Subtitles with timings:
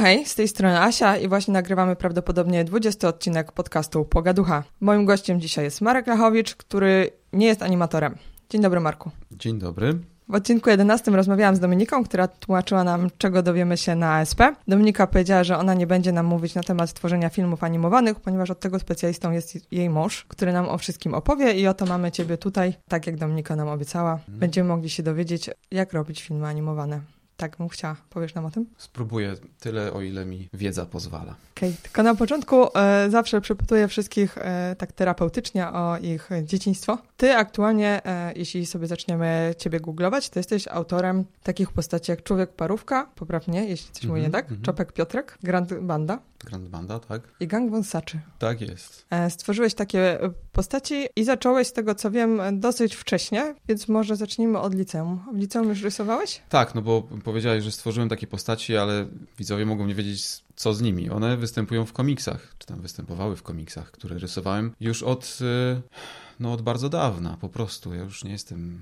[0.00, 4.62] hej, z tej strony Asia i właśnie nagrywamy prawdopodobnie 20 odcinek podcastu Pogaducha.
[4.80, 8.14] Moim gościem dzisiaj jest Marek Lachowicz, który nie jest animatorem.
[8.50, 9.10] Dzień dobry Marku.
[9.32, 9.98] Dzień dobry.
[10.28, 14.40] W odcinku 11 rozmawiałam z Dominiką, która tłumaczyła nam, czego dowiemy się na ASP.
[14.68, 18.60] Dominika powiedziała, że ona nie będzie nam mówić na temat tworzenia filmów animowanych, ponieważ od
[18.60, 22.74] tego specjalistą jest jej mąż, który nam o wszystkim opowie i oto mamy Ciebie tutaj,
[22.88, 24.18] tak jak Dominika nam obiecała.
[24.28, 27.00] Będziemy mogli się dowiedzieć, jak robić filmy animowane.
[27.40, 27.96] Tak bym chciała.
[28.10, 28.66] Powiesz nam o tym?
[28.76, 31.34] Spróbuję tyle, o ile mi wiedza pozwala.
[31.56, 31.82] Okej, okay.
[31.82, 36.98] tylko na początku e, zawsze przepytuję wszystkich e, tak terapeutycznie o ich dzieciństwo.
[37.16, 42.52] Ty aktualnie, e, jeśli sobie zaczniemy ciebie googlować, to jesteś autorem takich postaci jak Człowiek
[42.52, 44.64] Parówka, poprawnie, jeśli coś mm -hmm, mówię nie tak, mm -hmm.
[44.64, 46.18] Czopek Piotrek, Grand Banda.
[46.44, 47.22] Grand Banda, tak.
[47.40, 48.20] I Gang Wąsaczy.
[48.38, 49.06] Tak jest.
[49.10, 50.18] E, stworzyłeś takie
[50.52, 55.20] postaci i zacząłeś, z tego co wiem, dosyć wcześnie, więc może zacznijmy od liceum.
[55.34, 56.42] W liceum już rysowałeś?
[56.48, 59.06] Tak, no bo powiedziałeś, że stworzyłem takie postaci, ale
[59.38, 61.10] widzowie mogą nie wiedzieć, co z nimi.
[61.10, 65.80] One występują w komiksach, czy tam występowały w komiksach, które rysowałem już od, e,
[66.40, 67.94] no, od bardzo dawna, po prostu.
[67.94, 68.80] Ja już nie jestem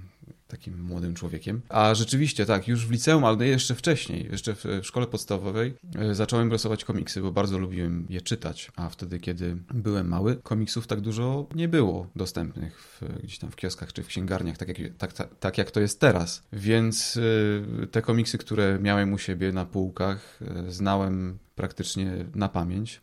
[0.48, 1.60] takim młodym człowiekiem.
[1.68, 6.52] A rzeczywiście, tak, już w liceum, ale jeszcze wcześniej, jeszcze w, szkole podstawowej e, zacząłem
[6.52, 11.46] rysować komiksy, bo bardzo lubiłem je czytać, a wtedy, kiedy byłem mały, komiksów tak dużo
[11.54, 15.38] nie było dostępnych w, gdzieś tam w kioskach czy w księgarniach, tak jak, tak, tak,
[15.40, 16.42] tak jak to jest teraz.
[16.52, 23.00] Więc y, te komiksy, które miałem u siebie na półkach, y, znałem praktycznie na pamięć.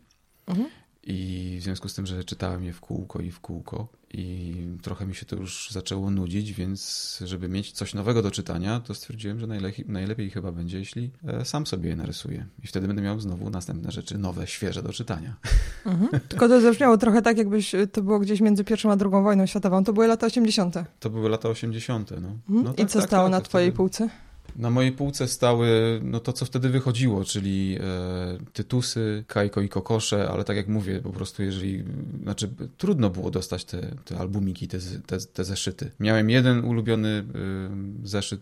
[0.48, 0.70] Mhm.
[1.04, 5.06] I w związku z tym, że czytałem je w kółko i w kółko i trochę
[5.06, 9.40] mi się to już zaczęło nudzić, więc żeby mieć coś nowego do czytania, to stwierdziłem,
[9.40, 12.46] że najlepiej, najlepiej chyba będzie, jeśli e, sam sobie je narysuję.
[12.64, 15.36] I wtedy będę miał znowu następne rzeczy nowe, świeże do czytania.
[15.86, 16.22] Mhm.
[16.30, 19.84] Tylko to zabrzmiało trochę tak, jakbyś to było gdzieś między pierwszą a drugą wojną światową.
[19.84, 20.76] To były lata 80.
[21.00, 22.12] To były lata 80.
[22.12, 22.18] No.
[22.18, 22.38] Mhm.
[22.48, 23.78] no tak, I co tak, stało tak, na twojej wtedy...
[23.78, 24.10] półce?
[24.56, 30.30] Na mojej półce stały no to, co wtedy wychodziło, czyli e, tytusy, kajko i kokosze,
[30.30, 31.84] ale tak jak mówię, po prostu jeżeli,
[32.24, 35.92] znaczy trudno było dostać te, te albumiki, te, te, te zeszyty.
[36.00, 38.42] Miałem jeden ulubiony e, zeszyt,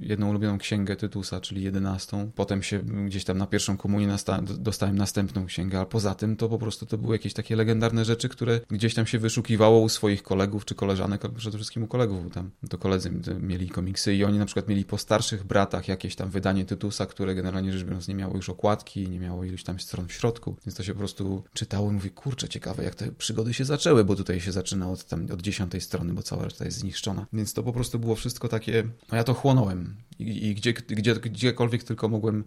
[0.00, 2.30] jedną ulubioną księgę tytusa, czyli jedenastą.
[2.34, 4.16] Potem się gdzieś tam na pierwszą komunię
[4.58, 8.28] dostałem następną księgę, a poza tym to po prostu to były jakieś takie legendarne rzeczy,
[8.28, 12.30] które gdzieś tam się wyszukiwało u swoich kolegów czy koleżanek, przede wszystkim u kolegów, bo
[12.30, 13.10] tam to koledzy
[13.40, 17.34] mieli komiksy i oni na przykład mieli po starszych bratach jakieś tam wydanie Tytusa, które
[17.34, 20.76] generalnie rzecz biorąc nie miało już okładki, nie miało iluś tam stron w środku, więc
[20.76, 24.16] to się po prostu czytało i mówi, kurczę, ciekawe jak te przygody się zaczęły, bo
[24.16, 27.26] tutaj się zaczyna od tam od dziesiątej strony, bo cała reszta jest zniszczona.
[27.32, 31.84] Więc to po prostu było wszystko takie, no ja to chłonąłem i, gdzie, gdzie, gdziekolwiek
[31.84, 32.44] tylko mogłem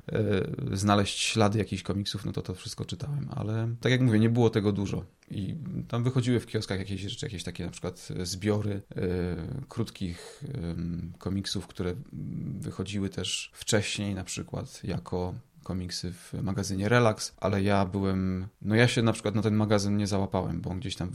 [0.72, 4.30] e, znaleźć ślady jakichś komiksów, no to to wszystko czytałem, ale tak jak mówię, nie
[4.30, 5.06] było tego dużo.
[5.31, 5.56] I
[5.88, 9.06] tam wychodziły w kioskach jakieś rzeczy, jakieś takie na przykład zbiory e,
[9.68, 10.75] krótkich e,
[11.18, 11.96] komiksów, które
[12.59, 15.34] wychodziły też wcześniej, na przykład jako
[15.69, 19.97] komiksy w magazynie Relax, ale ja byłem, no ja się na przykład na ten magazyn
[19.97, 21.12] nie załapałem, bo on gdzieś tam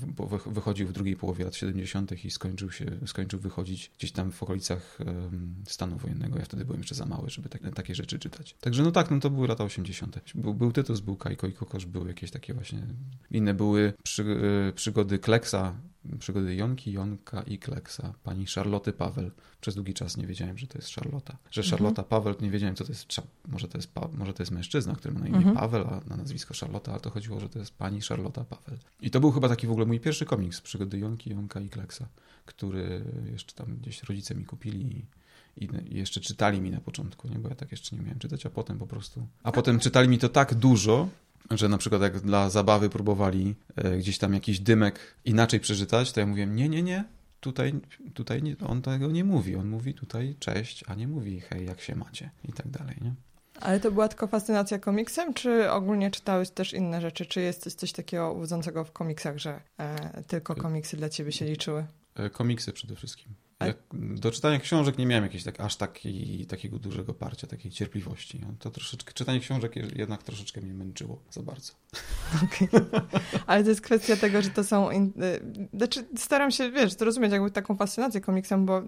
[0.47, 2.25] wychodził w drugiej połowie lat 70.
[2.25, 4.99] i skończył się, skończył wychodzić gdzieś tam w okolicach
[5.69, 6.39] stanu wojennego.
[6.39, 8.57] Ja wtedy byłem jeszcze za mały, żeby tak, takie rzeczy czytać.
[8.61, 10.21] Także no tak, no to były lata 80.
[10.35, 12.83] Był, był Tytus, był Kajko i Kokosz, były jakieś takie właśnie,
[13.31, 15.75] inne były przy, y, przygody Kleksa,
[16.19, 19.31] przygody Jonki, Jonka i Kleksa, pani Charlotte Paweł.
[19.61, 21.37] Przez długi czas nie wiedziałem, że to jest Charlotta.
[21.51, 21.63] Że.
[21.63, 22.09] Charlotta mhm.
[22.09, 23.07] Paweł, nie wiedziałem, co to jest.
[23.49, 25.57] Może to jest, może to jest mężczyzna, który ma na imię mhm.
[25.57, 28.79] Paweł, a na nazwisko Charlotta, ale to chodziło, że to jest pani Charlotta Paweł.
[29.01, 32.09] I to był chyba taki w ogóle mój pierwszy komiks, przygody Jonki, Jonka i Kleksa,
[32.47, 35.05] który jeszcze tam gdzieś rodzice mi kupili i
[35.57, 37.39] i jeszcze czytali mi na początku, nie?
[37.39, 39.27] bo ja tak jeszcze nie umiałem czytać, a potem po prostu.
[39.43, 41.09] A potem czytali mi to tak dużo,
[41.51, 46.21] że na przykład jak dla zabawy próbowali e, gdzieś tam jakiś dymek inaczej przeczytać, to
[46.21, 47.05] ja mówiłem, nie, nie, nie,
[47.41, 47.73] tutaj,
[48.15, 51.81] tutaj nie, on tego nie mówi, on mówi tutaj cześć, a nie mówi hej, jak
[51.81, 53.15] się macie i tak dalej, nie?
[53.61, 57.27] Ale to była tylko fascynacja komiksem, czy ogólnie czytałeś też inne rzeczy?
[57.27, 61.87] Czy jest coś takiego łudzącego w komiksach, że e, tylko komiksy dla ciebie się liczyły?
[62.15, 63.35] E, komiksy przede wszystkim.
[63.61, 68.41] Jak do czytania książek nie miałem jakiegoś tak, aż taki, takiego dużego parcia, takiej cierpliwości.
[68.43, 71.73] No, to troszeczkę, czytanie książek jednak troszeczkę mnie męczyło za bardzo.
[72.45, 72.69] Okay.
[73.47, 74.91] Ale to jest kwestia tego, że to są...
[74.91, 75.13] In...
[75.73, 78.83] Y, znaczy staram się, wiesz, zrozumieć jakby taką fascynację komiksem, bo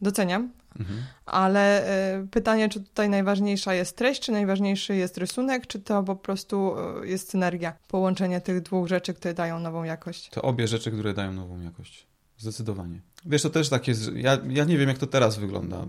[0.00, 1.02] doceniam, mhm.
[1.26, 1.90] ale
[2.22, 6.74] y, pytanie, czy tutaj najważniejsza jest treść, czy najważniejszy jest rysunek, czy to po prostu
[7.02, 10.28] y, jest synergia, połączenie tych dwóch rzeczy, które dają nową jakość?
[10.30, 12.06] To obie rzeczy, które dają nową jakość.
[12.38, 13.00] Zdecydowanie.
[13.26, 13.94] Wiesz, to też takie.
[14.14, 15.86] Ja, ja nie wiem, jak to teraz wygląda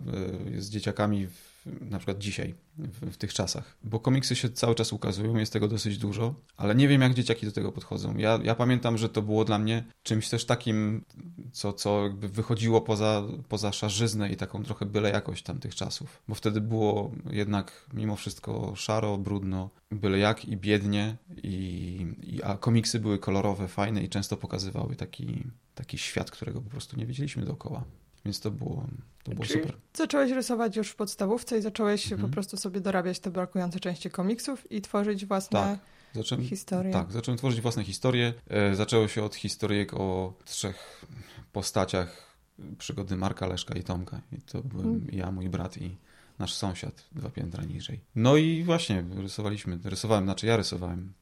[0.55, 3.77] y, z dzieciakami w na przykład dzisiaj, w, w, tych czasach.
[3.83, 7.45] Bo komiksy się cały czas ukazują, jest tego dosyć dużo, ale nie wiem, jak dzieciaki
[7.45, 8.17] do tego podchodzą.
[8.17, 11.05] Ja, ja pamiętam, że to było dla mnie czymś też takim,
[11.51, 16.23] co, co jakby wychodziło poza, poza szarzyznę i taką trochę byle jakość tamtych czasów.
[16.27, 22.57] Bo wtedy było jednak mimo wszystko szaro, brudno, byle jak i biednie, i, i, a
[22.57, 25.43] komiksy były kolorowe, fajne i często pokazywały taki,
[25.75, 27.83] taki świat, którego po prostu nie widzieliśmy dookoła.
[28.29, 28.87] Więc to było,
[29.23, 29.77] to było Czyli super.
[29.93, 32.29] Zacząłeś rysować już w podstawówce i zacząłeś mhm.
[32.29, 35.79] po prostu sobie dorabiać te brakujące części komiksów i tworzyć własne tak.
[36.15, 36.93] Zacząłem, historie.
[36.93, 38.33] Tak, zacząłem tworzyć własne historie.
[38.47, 41.05] E, zaczęło się od historyjek o trzech
[41.51, 42.35] postaciach
[42.77, 44.21] przygody Marka, Leszka i Tomka.
[44.31, 45.17] I to byłem mhm.
[45.17, 45.97] ja, mój brat i
[46.39, 47.99] nasz sąsiad dwa piętra niżej.
[48.15, 51.13] No i właśnie rysowaliśmy, rysowałem, znaczy ja rysowałem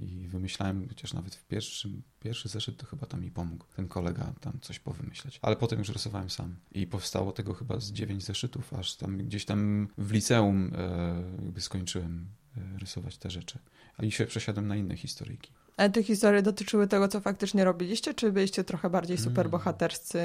[0.00, 4.32] i wymyślałem, chociaż nawet w pierwszym, pierwszy zeszyt to chyba tam mi pomógł, ten kolega
[4.40, 5.38] tam coś powymyśleć.
[5.42, 9.44] Ale potem już rysowałem sam i powstało tego chyba z dziewięć zeszytów, aż tam gdzieś
[9.44, 12.26] tam w liceum e, jakby skończyłem
[12.56, 13.58] e, rysować te rzeczy.
[13.96, 15.52] A i się przesiadłem na inne historyjki.
[15.76, 20.18] Ale te historie dotyczyły tego, co faktycznie robiliście, czy byliście trochę bardziej superbohaterscy,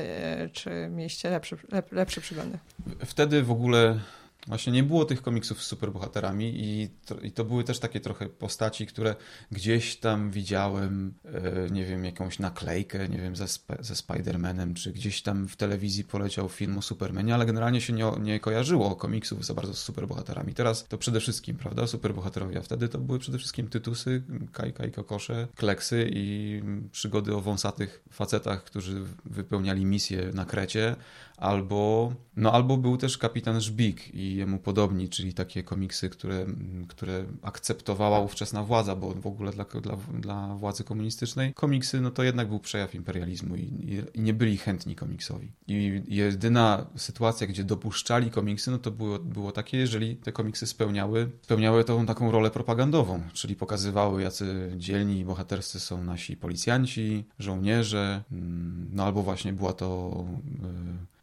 [0.53, 1.57] czy mieliście lepsze,
[1.91, 2.59] lepsze przyglądy?
[3.05, 3.99] Wtedy w ogóle
[4.47, 8.29] Właśnie nie było tych komiksów z superbohaterami i to, i to były też takie trochę
[8.29, 9.15] postaci, które
[9.51, 13.47] gdzieś tam widziałem, e, nie wiem, jakąś naklejkę, nie wiem, ze,
[13.79, 18.11] ze Spider-Manem, czy gdzieś tam w telewizji poleciał film o Supermanie, ale generalnie się nie,
[18.21, 20.53] nie kojarzyło komiksów za bardzo z superbohaterami.
[20.53, 24.91] Teraz to przede wszystkim, prawda, superbohaterowie, a wtedy to były przede wszystkim tytusy, Kajka i
[24.91, 26.61] Kokosze, Kleksy i
[26.91, 30.95] przygody o wąsatych facetach, którzy wypełniali misje na Krecie,
[31.37, 36.45] albo, no, albo był też kapitan Żbik i jemu podobni, czyli takie komiksy, które,
[36.87, 42.23] które akceptowała ówczesna władza, bo w ogóle dla, dla, dla władzy komunistycznej komiksy no to
[42.23, 45.51] jednak był przejaw imperializmu i, i, i, nie byli chętni komiksowi.
[45.67, 51.29] I jedyna sytuacja, gdzie dopuszczali komiksy, no to było, było takie, jeżeli te komiksy spełniały,
[51.41, 58.23] spełniały tą taką rolę propagandową, czyli pokazywały, jacy dzielni i bohaterscy są nasi policjanci, żołnierze,
[58.31, 60.25] mm, no albo właśnie była to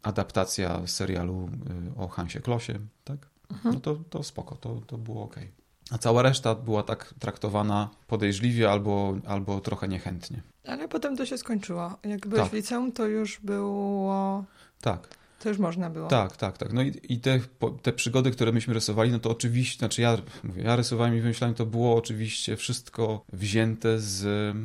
[0.03, 1.49] adaptacja serialu
[1.95, 3.17] y, o Hansie Klosie, tak?
[3.51, 3.73] Mhm.
[3.73, 5.35] No to, to spoko, to, to było ok.
[5.91, 10.41] A cała reszta była tak traktowana podejrzliwie albo, albo trochę niechętnie.
[10.67, 11.97] Ale potem to się skończyło.
[12.03, 12.51] Jak byłeś tak.
[12.51, 14.43] w liceum, to już było...
[14.81, 15.07] Tak.
[15.39, 16.07] To już można było.
[16.07, 16.73] Tak, tak, tak.
[16.73, 17.39] No i, i te,
[17.81, 21.55] te przygody, które myśmy rysowali, no to oczywiście, znaczy ja mówię, ja rysowałem i wymyślałem,
[21.55, 24.55] to było oczywiście wszystko wzięte z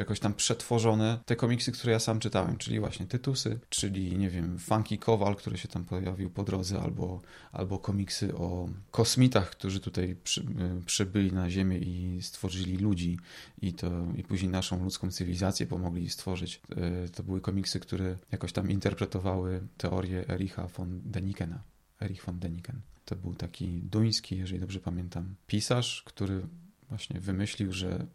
[0.00, 4.58] jakoś tam przetworzone te komiksy, które ja sam czytałem, czyli właśnie Tytusy, czyli nie wiem,
[4.58, 7.20] Funky Kowal, który się tam pojawił po drodze, albo,
[7.52, 13.18] albo komiksy o kosmitach, którzy tutaj przy, y, przybyli na Ziemię i stworzyli ludzi
[13.62, 16.62] i, to, i później naszą ludzką cywilizację pomogli stworzyć.
[17.06, 21.62] Y, to były komiksy, które jakoś tam interpretowały teorię Ericha von Denikena.
[22.00, 22.80] Erich von Deniken.
[23.04, 26.46] To był taki duński, jeżeli dobrze pamiętam, pisarz, który
[26.88, 28.06] właśnie wymyślił, że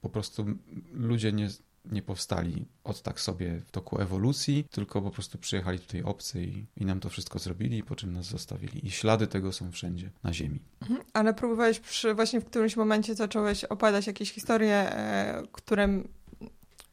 [0.00, 0.46] po prostu
[0.92, 1.48] ludzie nie,
[1.84, 6.66] nie powstali od tak sobie w toku ewolucji, tylko po prostu przyjechali tutaj obcy i,
[6.76, 8.86] i nam to wszystko zrobili, po czym nas zostawili.
[8.86, 10.60] I ślady tego są wszędzie na Ziemi.
[10.82, 11.00] Mhm.
[11.12, 16.02] Ale próbowałeś przy, właśnie w którymś momencie zacząłeś opowiadać jakieś historie, e, które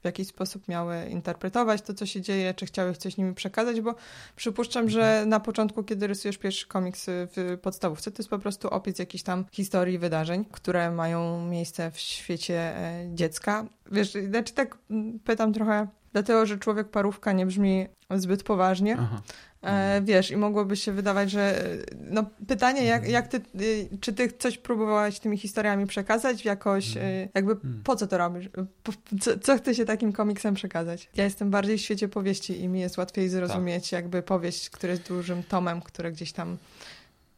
[0.02, 3.96] w jakiś sposób miały interpretować to, co się dzieje, czy chciały coś nimi przekazać, bo
[4.36, 5.30] przypuszczam, że mhm.
[5.30, 9.46] na początku, kiedy rysujesz pierwszy komiks w podstawówce, to jest po prostu opis jakichś tam
[9.52, 13.66] historii, wydarzeń, które mają miejsce w świecie e, dziecka.
[13.92, 14.78] Wiesz, znaczy tak
[15.24, 18.98] pytam trochę dlatego, że człowiek parówka nie brzmi zbyt poważnie.
[19.00, 19.22] Aha.
[19.64, 21.64] E, wiesz, i mogłoby się wydawać, że
[22.10, 27.14] no, pytanie, jak, jak ty, y, czy ty coś próbowałeś tymi historiami przekazać jakoś, mhm.
[27.14, 27.82] y, jakby mhm.
[27.84, 28.50] po co to robisz?
[28.84, 28.92] Po,
[29.22, 31.10] co, co chce się takim komiksem przekazać?
[31.16, 33.92] Ja jestem bardziej w świecie powieści i mi jest łatwiej zrozumieć tak.
[33.92, 36.58] jakby powieść, która jest dużym tomem, które gdzieś tam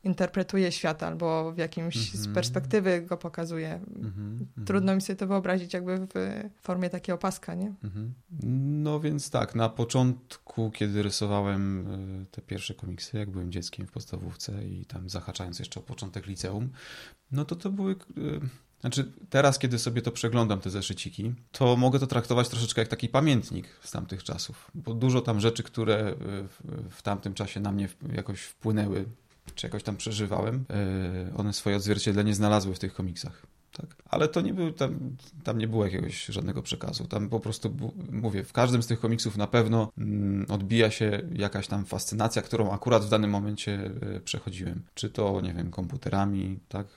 [0.03, 2.17] interpretuje świat albo w jakimś mm -hmm.
[2.17, 3.69] z perspektywy go pokazuje.
[3.69, 4.11] Mm
[4.57, 4.65] -hmm.
[4.65, 7.65] Trudno mi sobie to wyobrazić jakby w formie takiego paska, nie?
[7.83, 8.09] Mm -hmm.
[8.83, 11.87] No więc tak, na początku, kiedy rysowałem
[12.21, 16.27] e, te pierwsze komiksy, jak byłem dzieckiem w podstawówce i tam zahaczając jeszcze o początek
[16.27, 16.69] liceum,
[17.31, 17.91] no to to były...
[17.93, 17.95] E,
[18.81, 23.09] znaczy, teraz, kiedy sobie to przeglądam, te zeszyciki, to mogę to traktować troszeczkę jak taki
[23.09, 26.15] pamiętnik z tamtych czasów, bo dużo tam rzeczy, które e,
[26.47, 29.05] w, w tamtym czasie na mnie jakoś wpłynęły,
[29.55, 33.45] czy jakoś tam przeżywałem, e, one swoje odzwierciedlenie znalazły w tych komiksach.
[33.73, 33.95] Tak.
[34.05, 37.07] Ale to nie był, tam, tam nie było jakiegoś żadnego przekazu.
[37.07, 37.77] Tam po prostu,
[38.11, 42.71] mówię, w każdym z tych komiksów na pewno mm, odbija się jakaś tam fascynacja, którą
[42.71, 44.81] akurat w danym momencie y, przechodziłem.
[44.93, 46.87] Czy to, nie wiem, komputerami, tak?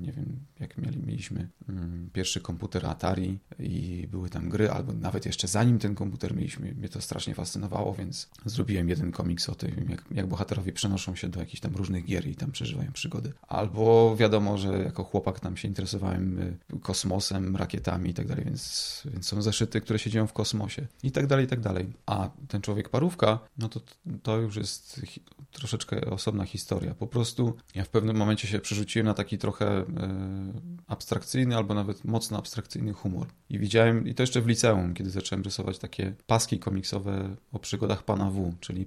[0.00, 5.26] Nie wiem, jak mieli, mieliśmy mm, pierwszy komputer Atari i były tam gry, albo nawet
[5.26, 9.86] jeszcze zanim ten komputer mieliśmy, mnie to strasznie fascynowało, więc zrobiłem jeden komiks o tym,
[9.90, 13.32] jak, jak bohaterowie przenoszą się do jakichś tam różnych gier i tam przeżywają przygody.
[13.48, 16.25] Albo wiadomo, że jako chłopak tam się interesowałem
[16.74, 21.12] y, kosmosem, rakietami i tak dalej, więc, są zeszyty, które się dzieją w kosmosie i
[21.12, 21.92] tak dalej, i tak dalej.
[22.06, 23.80] A ten człowiek parówka, no to
[24.22, 25.00] to już jest
[25.50, 26.94] troszeczkę osobna historia.
[26.94, 29.84] Po prostu ja w pewnym momencie się przerzuciłem na taki trochę e,
[30.86, 33.26] abstrakcyjny albo nawet mocno abstrakcyjny humor.
[33.50, 38.02] I widziałem, i to jeszcze w liceum, kiedy zacząłem rysować takie paski komiksowe o przygodach
[38.02, 38.86] pana W, czyli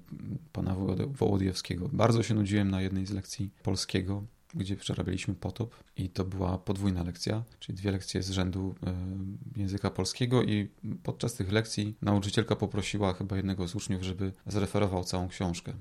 [0.51, 0.75] pana
[1.07, 1.89] Wołodyjewskiego.
[1.93, 7.03] Bardzo się nudziłem na jednej z lekcji polskiego gdzie przerabialiśmy potop i to była podwójna
[7.03, 8.75] lekcja, czyli dwie lekcje z rzędu
[9.55, 10.69] y, języka polskiego i
[11.03, 15.73] podczas tych lekcji nauczycielka poprosiła chyba jednego z uczniów, żeby zreferował całą książkę.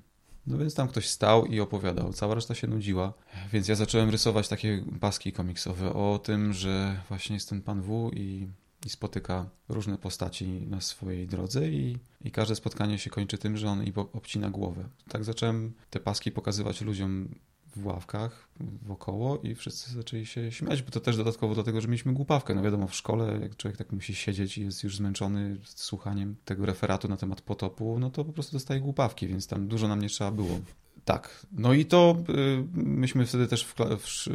[0.47, 3.13] No więc tam ktoś stał i opowiadał, cała reszta się nudziła,
[3.53, 8.11] więc ja zacząłem rysować takie paski komiksowe o tym, że właśnie jest ten pan W
[8.15, 8.49] i,
[8.87, 13.69] i spotyka różne postaci na swojej drodze i, i każde spotkanie się kończy tym, że
[13.69, 14.89] on i obcina głowę.
[15.09, 17.35] Tak zacząłem te paski pokazywać ludziom
[17.77, 18.49] w ławkach
[18.83, 22.55] wokoło i wszyscy zaczęli się śmiać, bo to też dodatkowo do tego, że mieliśmy głupawkę.
[22.55, 26.67] No wiadomo, w szkole, jak człowiek tak musi siedzieć i jest już zmęczony słuchaniem tego
[26.67, 30.09] referatu na temat potopu, no to po prostu dostaje głupawki, więc tam dużo nam nie
[30.09, 30.61] trzeba było.
[31.05, 33.75] Tak, no i to y, myśmy wtedy też w,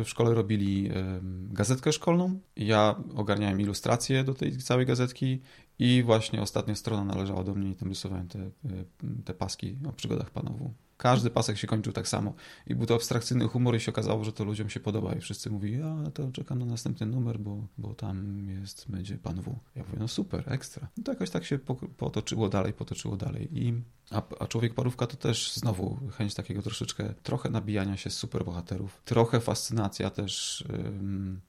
[0.04, 0.90] w szkole robili
[1.50, 2.40] gazetkę szkolną.
[2.56, 5.42] Ja ogarniałem ilustracje do tej całej gazetki
[5.80, 8.52] i właśnie ostatnia strona należała do mnie i tam rysowałem te, y,
[9.26, 10.74] te paski o przygodach panowu.
[11.04, 12.34] Każdy pasek się kończył tak samo.
[12.68, 15.14] I był to abstrakcyjny humor i się okazało, że to ludziom się podoba.
[15.14, 19.42] I wszyscy mówili, a to czekam na następny numer, bo, bo tam jest, będzie pan
[19.42, 19.60] W.
[19.76, 20.88] Ja mówię, no super, ekstra.
[20.98, 21.60] I to jakoś tak się
[21.98, 23.50] potoczyło dalej, potoczyło dalej.
[23.52, 23.74] I,
[24.12, 29.02] a, a Człowiek Parówka to też znowu chęć takiego troszeczkę, trochę nabijania się z superbohaterów.
[29.06, 30.64] Trochę fascynacja też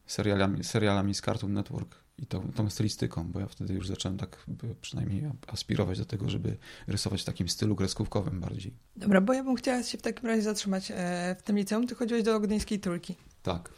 [0.06, 4.46] serialami, serialami z Cartoon Network i tą, tą stylistyką, bo ja wtedy już zacząłem tak
[4.80, 6.56] przynajmniej aspirować do tego, żeby
[6.86, 8.72] rysować w takim stylu kreskówkowym bardziej.
[8.96, 11.86] Dobra, bo ja bym chciała się w takim razie zatrzymać e, w tym liceum.
[11.86, 13.16] Ty chodziłeś do Gdyńskiej Trójki.
[13.42, 13.70] Tak.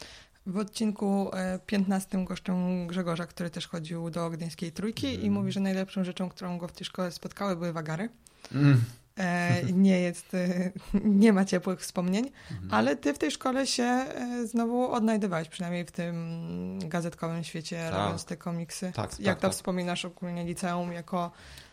[0.46, 1.30] W odcinku
[1.66, 2.54] 15 e, goszczę
[2.86, 5.22] Grzegorza, który też chodził do Gdyńskiej Trójki mm.
[5.22, 8.08] i mówi, że najlepszą rzeczą, którą go w tej szkole spotkały, były wagary.
[8.54, 8.84] Mm.
[9.18, 10.70] E, nie jest, e,
[11.04, 12.74] nie ma ciepłych wspomnień, mhm.
[12.74, 17.94] ale ty w tej szkole się e, znowu odnajdywałeś, przynajmniej w tym gazetkowym świecie, tak.
[17.94, 18.92] robiąc te komiksy.
[18.94, 19.52] Tak, Jak tak, to tak.
[19.52, 21.30] wspominasz ogólnie liceum jako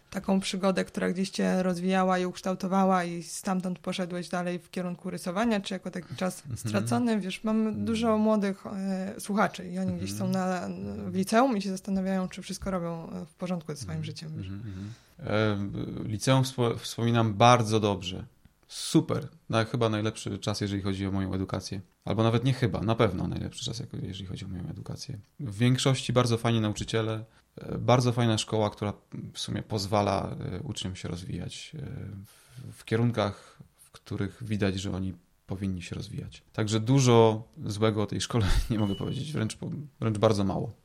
[0.10, 5.60] taką przygodę, która gdzieś cię rozwijała i ukształtowała i stamtąd poszedłeś dalej w kierunku rysowania,
[5.60, 6.58] czy jako taki czas mhm.
[6.58, 7.20] stracony?
[7.20, 7.86] Wiesz, mam mhm.
[7.86, 10.70] dużo młodych e, słuchaczy i oni gdzieś są na,
[11.08, 14.30] w liceum i się zastanawiają, czy wszystko robią w porządku ze swoim życiem.
[14.38, 14.48] Wiesz.
[15.24, 15.58] E,
[16.04, 16.44] liceum
[16.78, 18.26] wspominam bardzo dobrze.
[18.68, 19.28] Super.
[19.50, 21.82] No, chyba najlepszy czas, jeżeli chodzi o moją edukację.
[22.06, 25.20] Albo nawet nie chyba, na pewno najlepszy czas, jeżeli chodzi o moją edukację.
[25.40, 27.26] W większości bardzo fajni nauczyciele,
[27.58, 28.94] e, bardzo fajna szkoła, która
[29.34, 31.72] w sumie pozwala e, uczniom się rozwijać
[32.72, 35.14] w kierunkach, w których widać, że oni
[35.48, 36.44] powinni się rozwijać.
[36.54, 39.58] Także dużo złego o tej szkole nie mogę powiedzieć, wręcz,
[40.00, 40.83] wręcz bardzo mało.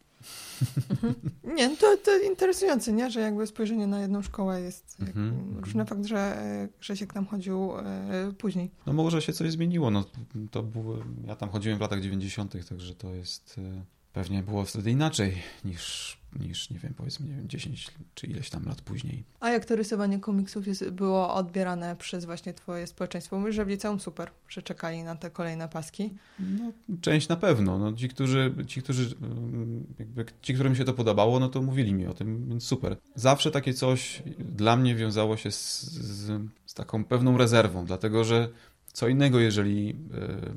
[0.91, 1.15] Mhm.
[1.45, 3.11] Nie, no to, to interesujące, nie?
[3.11, 5.57] że jakby spojrzenie na jedną szkołę jest mhm.
[5.61, 6.39] różny fakt, że
[6.81, 8.71] Grzesiek tam chodził e, później.
[8.87, 9.91] No może się coś zmieniło.
[9.91, 10.05] No,
[10.51, 13.83] to było, ja tam chodziłem w latach 90., także to jest e,
[14.13, 18.65] pewnie było wtedy inaczej niż niż, nie wiem, powiedzmy, nie wiem, 10 czy ileś tam
[18.65, 19.25] lat później.
[19.41, 23.39] A jak to rysowanie komiksów jest, było odbierane przez właśnie twoje społeczeństwo?
[23.39, 26.15] Mówisz, że w liceum super, że czekali na te kolejne paski.
[26.41, 27.79] No, część na pewno.
[27.79, 31.95] No, ci, którzy, ci, którzy, mm, jakby, ci, którym się to podobało, no to mówili
[31.95, 32.97] mi o tym, więc super.
[33.15, 38.49] Zawsze takie coś dla mnie wiązało się z, z, z taką pewną rezerwą, dlatego że
[38.93, 39.95] co innego, jeżeli y,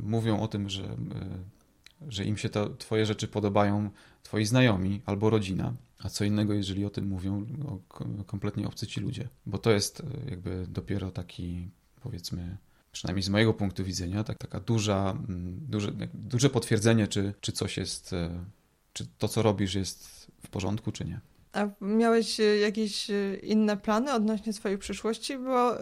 [0.04, 0.88] mówią o tym, że y,
[2.08, 3.90] że im się to twoje rzeczy podobają
[4.24, 7.46] twoi znajomi albo rodzina, a co innego, jeżeli o tym mówią
[8.26, 9.30] kompletnie obcy ci ludzie.
[9.46, 11.70] Bo to jest e, jakby dopiero taki,
[12.02, 12.58] powiedzmy,
[12.92, 15.18] przynajmniej z mojego punktu widzenia, tak, taka duża,
[15.68, 18.46] duże, duże potwierdzenie, czy, czy coś jest, e,
[18.94, 21.20] czy to, co robisz, jest w porządku, czy nie.
[21.54, 23.08] A miałeś e, jakieś
[23.44, 25.38] inne plany odnośnie swojej przyszłości?
[25.38, 25.78] Bo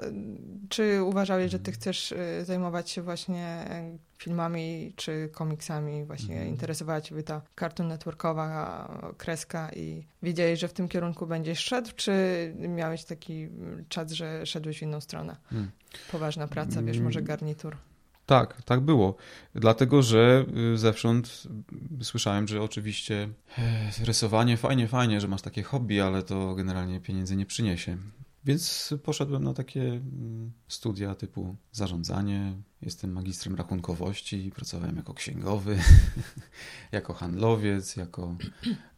[0.70, 3.66] czy uważałeś, że ty chcesz zajmować się właśnie
[4.20, 6.06] filmami czy komiksami?
[6.06, 6.50] Właśnie mhm.
[6.50, 11.90] interesowała ciebie ta Cartoon Networkowa kreska i wiedziałeś, że w tym kierunku będziesz szedł?
[11.96, 12.14] Czy
[12.58, 13.48] miałeś taki
[13.90, 15.36] czas, że szedłeś w inną stronę?
[15.50, 15.72] Hmm.
[16.12, 17.28] Poważna praca, wiesz, może mm.
[17.28, 17.78] garnitur?
[18.26, 19.16] Tak, tak było.
[19.56, 21.44] Dlatego, że y, zewsząd
[22.02, 27.36] słyszałem, że oczywiście e, rysowanie fajnie, fajnie, że masz takie hobby, ale to generalnie pieniędzy
[27.36, 27.98] nie przyniesie.
[28.46, 32.54] Więc poszedłem na takie mm, studia typu zarządzanie.
[32.82, 35.80] Jestem magistrem rachunkowości, pracowałem jako księgowy,
[36.92, 38.38] jako handlowiec, jako,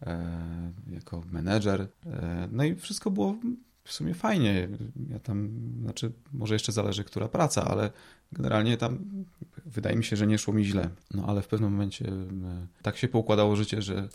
[0.02, 1.88] e, jako menedżer.
[2.06, 3.36] E, no i wszystko było
[3.84, 4.70] w sumie fajnie.
[5.10, 5.50] Ja tam,
[5.82, 7.92] znaczy, może jeszcze zależy, która praca, ale
[8.32, 9.00] generalnie tam
[9.66, 10.90] wydaje mi się, że nie szło mi źle.
[11.14, 14.10] No ale w pewnym momencie e, tak się poukładało życie, że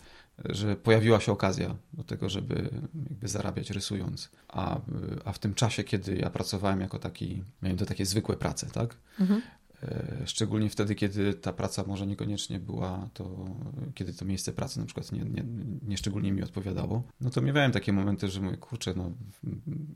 [0.45, 2.71] że pojawiła się okazja do tego, żeby
[3.11, 4.31] jakby zarabiać rysując.
[4.49, 4.81] A,
[5.25, 8.97] a w tym czasie, kiedy ja pracowałem jako taki, miałem to takie zwykłe prace, tak?
[9.21, 9.43] Mhm.
[9.83, 13.47] E, szczególnie wtedy, kiedy ta praca może niekoniecznie była to,
[13.95, 15.45] kiedy to miejsce pracy na przykład nie, nie,
[15.83, 19.11] nie szczególnie mi odpowiadało, no to miałem takie momenty, że mówię, kurczę, no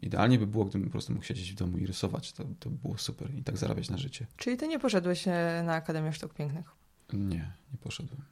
[0.03, 2.33] idealnie by było, gdybym po prostu mógł siedzieć w domu i rysować.
[2.33, 4.27] To, to było super i tak zarabiać na życie.
[4.37, 6.67] Czyli ty nie poszedłeś e, na Akademię Sztuk Pięknych?
[7.13, 8.23] Nie, nie poszedłem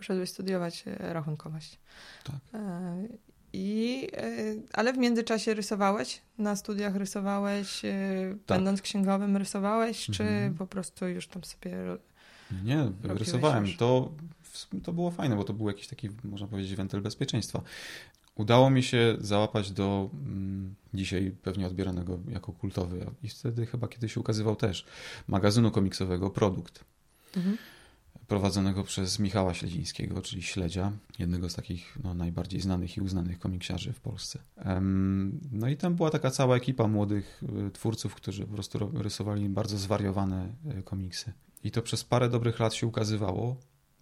[0.00, 1.78] poszedłeś studiować e, rachunkowość.
[2.24, 2.36] Tak.
[2.54, 3.08] E,
[3.52, 6.22] I, e, ale w międzyczasie rysowałeś?
[6.38, 7.82] Na studiach rysowałeś?
[8.46, 8.58] Tak.
[8.58, 10.06] Będąc księgowym rysowałeś?
[10.06, 10.54] Czy mhm.
[10.54, 11.72] po prostu już tam sobie.
[12.64, 13.66] Nie, rysowałem.
[13.78, 14.12] To,
[14.82, 17.62] to było fajne, bo to był jakiś taki, można powiedzieć, wentyl bezpieczeństwa.
[18.34, 24.16] Udało mi się załapać do mm, dzisiaj pewnie odbieranego jako kultowy, i wtedy chyba kiedyś
[24.16, 24.86] ukazywał też,
[25.28, 26.84] magazynu komiksowego Produkt.
[27.36, 27.56] Mhm
[28.30, 33.92] prowadzonego przez Michała Śledzińskiego, czyli Śledzia, jednego z takich no, najbardziej znanych i uznanych komiksiarzy
[33.92, 34.38] w Polsce.
[35.52, 39.78] No i tam była taka cała ekipa młodych y, twórców, którzy po prostu rysowali bardzo
[39.78, 41.32] zwariowane y, komiksy.
[41.64, 43.56] I to przez parę dobrych lat się ukazywało.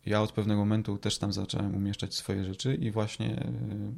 [0.07, 3.43] Ja od pewnego momentu też tam zacząłem umieszczać swoje rzeczy i właśnie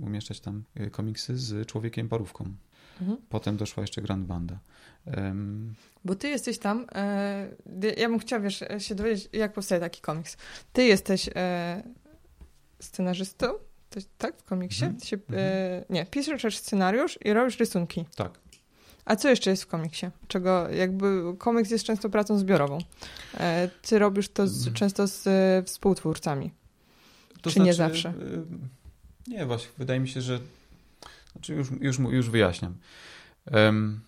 [0.00, 2.54] y, umieszczać tam komiksy z człowiekiem parówką.
[3.00, 3.18] Mhm.
[3.28, 4.58] Potem doszła jeszcze Grand Banda.
[5.06, 7.48] Um, Bo ty jesteś tam, e,
[7.96, 10.36] ja bym chciała, wiesz, się dowiedzieć, jak powstaje taki komiks.
[10.72, 11.82] Ty jesteś e,
[12.80, 13.46] scenarzystą,
[13.90, 14.84] to, tak, w komiksie?
[14.84, 15.00] Mhm.
[15.00, 18.04] Się, e, nie, piszesz scenariusz i robisz rysunki.
[18.16, 18.38] Tak.
[19.04, 20.06] A co jeszcze jest w komiksie?
[20.28, 22.78] Czego jakby komiks jest często pracą zbiorową.
[23.34, 24.76] E, ty robisz to z, mhm.
[24.76, 26.50] często z e, współtwórcami.
[27.42, 28.08] To Czy znaczy, nie zawsze?
[28.08, 28.12] E,
[29.30, 30.40] nie, właśnie wydaje mi się, że
[31.32, 32.74] znaczy już, już, już wyjaśniam.
[33.52, 34.00] Um,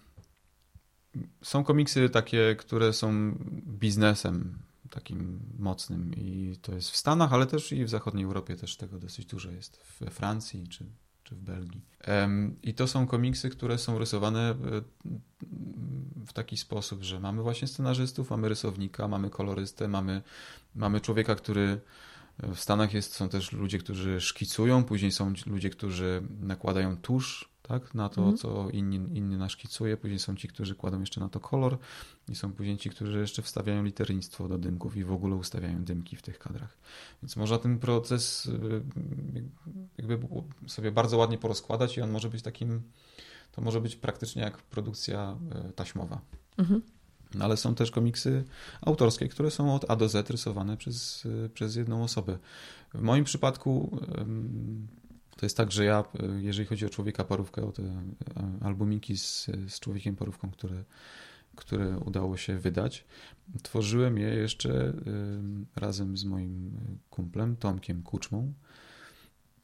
[1.43, 3.33] są komiksy takie, które są
[3.67, 4.59] biznesem
[4.91, 8.99] takim mocnym i to jest w Stanach, ale też i w zachodniej Europie też tego
[8.99, 9.81] dosyć dużo jest.
[10.01, 10.85] We Francji czy,
[11.25, 11.81] czy w Belgii.
[12.63, 14.55] I to są komiksy, które są rysowane e,
[16.27, 20.23] w taki sposób, że mamy właśnie scenarzystów, mamy rysownika, mamy kolorystę, mamy,
[20.75, 21.81] mamy człowieka, który
[22.39, 27.95] w Stanach jest, są też ludzie, którzy szkicują, później są ludzie, którzy nakładają tusz tak,
[27.95, 28.37] na to, mhm.
[28.37, 31.79] co inni, inny naszkicuje, później są ci, którzy kładą jeszcze na to kolor
[32.29, 36.17] i są później ci, którzy jeszcze wstawiają liternictwo do dymków i w ogóle ustawiają dymki
[36.17, 36.79] w tych kadrach.
[37.23, 38.83] Więc można ten proces y,
[39.99, 40.19] jakby
[40.67, 42.83] sobie bardzo ładnie porozkładać i on może być takim,
[43.53, 45.37] to może być praktycznie jak produkcja
[45.69, 46.21] y, taśmowa.
[46.59, 46.83] Mhm.
[47.35, 48.45] No, ale są też komiksy
[48.81, 52.39] autorskie, które są od A do Z rysowane przez, przez jedną osobę.
[52.95, 53.99] W moim przypadku
[55.43, 56.05] to jest tak, że ja,
[56.41, 58.05] jeżeli chodzi o Człowieka Parówkę, o te e,
[58.61, 60.85] albumiki z, z Człowiekiem Parówką, które,
[61.57, 63.05] które udało się wydać,
[63.63, 64.93] tworzyłem je jeszcze
[65.77, 66.79] razem z moim
[67.11, 68.53] kumplem Tomkiem Kuczmą,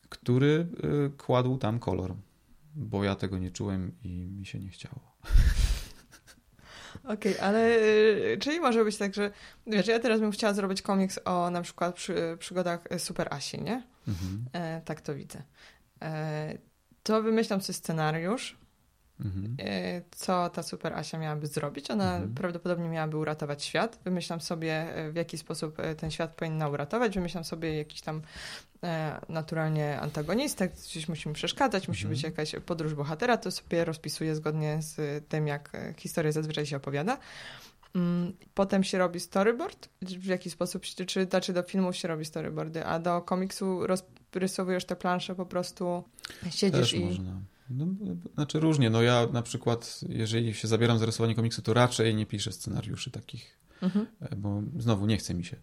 [0.09, 0.67] który
[1.07, 2.15] e, kładł tam kolor,
[2.75, 5.01] bo ja tego nie czułem i mi się nie chciało.
[7.05, 9.31] Okej, okay, ale y, czyli może być tak, że
[9.67, 13.83] wiesz, ja teraz bym chciała zrobić komiks o na przykład przy, przygodach Super Asi, nie?
[14.09, 14.45] Mhm.
[14.53, 15.43] E, tak to widzę.
[16.03, 16.59] E,
[17.03, 18.57] to wymyślam sobie scenariusz,
[19.21, 19.57] mhm.
[19.59, 21.91] e, co ta Super Asia miałaby zrobić.
[21.91, 22.35] Ona mhm.
[22.35, 23.99] prawdopodobnie miałaby uratować świat.
[24.05, 27.15] Wymyślam sobie, e, w jaki sposób e, ten świat powinna uratować.
[27.15, 28.23] Wymyślam sobie jakiś tam
[29.29, 32.15] naturalnie antagonistę, gdzieś musi mi przeszkadzać, musi mhm.
[32.15, 33.37] być jakaś podróż bohatera.
[33.37, 37.19] To sobie rozpisuję zgodnie z tym, jak historia zazwyczaj się opowiada.
[37.95, 42.85] Mm, potem się robi storyboard, w jaki sposób, czy znaczy do filmów się robi storyboardy,
[42.85, 43.81] a do komiksu
[44.35, 46.05] rysujesz te plansze po prostu,
[46.51, 47.05] siedzisz Też i...
[47.05, 47.41] Można.
[47.71, 47.87] No,
[48.35, 52.27] znaczy różnie, no ja na przykład, jeżeli się zabieram za rysowanie komiksu, to raczej nie
[52.27, 54.07] piszę scenariuszy takich, mhm.
[54.21, 55.57] E, bo znowu nie chce mi się.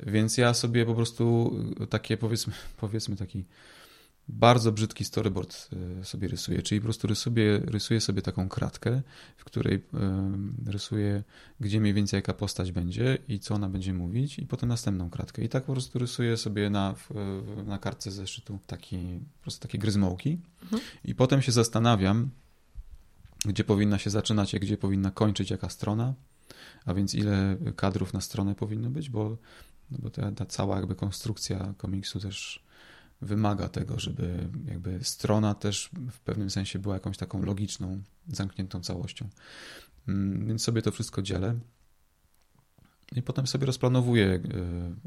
[0.00, 1.56] Więc ja sobie po prostu
[1.90, 3.44] takie powiedzmy, powiedzmy taki
[4.32, 5.68] bardzo brzydki storyboard
[6.00, 9.02] e, sobie rysuję, czyli po prostu rysuję, rysuję sobie taką kratkę,
[9.36, 11.22] w której e, rysuję,
[11.60, 15.42] gdzie mniej więcej jaka postać będzie i co ona będzie mówić i potem następną kratkę.
[15.44, 16.94] I tak po prostu rysuję sobie na,
[17.66, 20.82] na kartce zeszytu taki, po prostu takie gryzmołki mhm.
[21.04, 22.30] i potem się zastanawiam,
[23.44, 26.14] gdzie powinna się zaczynać, a gdzie powinna kończyć jaka strona
[26.84, 29.36] A więc ile kadrów na stronę powinno być, bo,
[29.90, 32.64] no bo ta, ta cała jakby konstrukcja komiksu też
[33.22, 39.28] wymaga tego, żeby jakby strona też w pewnym sensie była jakąś taką logiczną, zamkniętą całością.
[40.08, 41.58] Mm, więc sobie to wszystko dzielę.
[43.16, 44.40] I potem sobie rozplanowuję, e,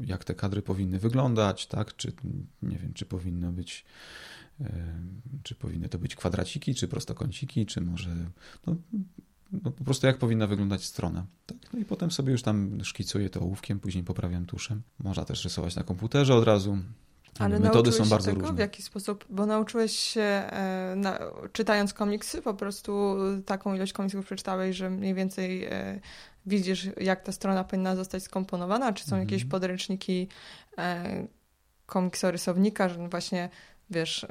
[0.06, 1.96] jak te kadry powinny wyglądać, tak?
[1.96, 2.12] Czy
[2.62, 3.84] nie wiem, czy powinno być,
[4.60, 5.00] e,
[5.42, 8.10] czy powinny to być kwadraciki, czy prostokąciki, czy może
[8.66, 8.76] no,
[9.52, 11.26] no po prostu jak powinna wyglądać strona.
[11.46, 11.58] Tak?
[11.72, 14.82] No i potem sobie już tam szkicuję to ołówkiem, później poprawiam tuszem.
[14.98, 16.78] Można też rysować na komputerze od razu.
[17.38, 18.56] Ale metody są bardzo tego, różne.
[18.56, 19.24] W jaki sposób?
[19.30, 21.18] Bo nauczyłeś się, e, na,
[21.52, 26.00] czytając komiksy, po prostu taką ilość komiksów przeczytałeś, że mniej więcej e,
[26.46, 28.92] widzisz, jak ta strona powinna zostać skomponowana?
[28.92, 29.28] Czy są mhm.
[29.28, 30.28] jakieś podręczniki
[30.78, 31.26] e,
[31.86, 33.48] komiksorysownika, że właśnie
[33.90, 34.26] wiesz,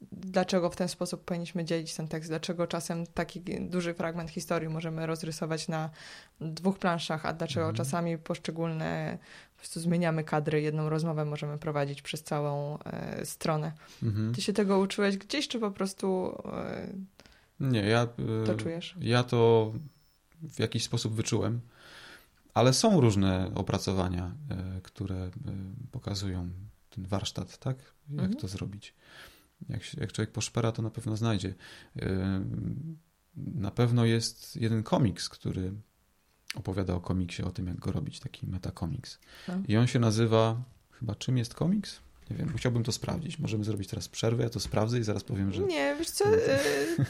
[0.00, 5.06] dlaczego w ten sposób powinniśmy dzielić ten tekst, dlaczego czasem taki duży fragment historii możemy
[5.06, 5.90] rozrysować na
[6.40, 7.76] dwóch planszach, a dlaczego mhm.
[7.76, 9.18] czasami poszczególne
[9.52, 13.72] po prostu zmieniamy kadry, jedną rozmowę możemy prowadzić przez całą e, stronę.
[14.02, 14.34] Mhm.
[14.34, 16.88] Ty się tego uczyłeś gdzieś, czy po prostu e,
[17.60, 18.96] Nie, ja e, to czujesz?
[19.00, 19.72] Ja to
[20.42, 21.60] w jakiś sposób wyczułem,
[22.54, 25.30] ale są różne opracowania, e, które e,
[25.90, 26.50] pokazują
[26.90, 27.76] ten warsztat, tak?
[28.10, 28.36] Jak mhm.
[28.36, 28.94] to zrobić.
[29.68, 31.54] Jak, jak człowiek poszpera, to na pewno znajdzie.
[32.02, 32.44] E,
[33.36, 35.72] na pewno jest jeden komiks, który
[36.54, 39.18] opowiada o komiksie, o tym, jak go robić, taki metakomiks.
[39.48, 39.54] No.
[39.68, 42.00] I on się nazywa, chyba czym jest komiks?
[42.30, 43.38] Nie wiem, chciałbym to sprawdzić.
[43.38, 45.62] Możemy zrobić teraz przerwę, ja to sprawdzę i zaraz powiem, że...
[45.62, 46.38] Nie, wiesz co, y,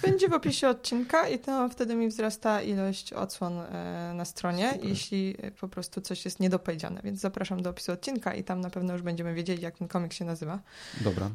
[0.03, 3.65] będzie w opisie odcinka i to wtedy mi wzrasta ilość odsłon y,
[4.15, 4.89] na stronie, Super.
[4.89, 7.01] jeśli po prostu coś jest niedopowiedziane.
[7.05, 10.13] Więc zapraszam do opisu odcinka i tam na pewno już będziemy wiedzieli, jak ten komik
[10.13, 10.61] się nazywa.
[11.01, 11.31] Dobra.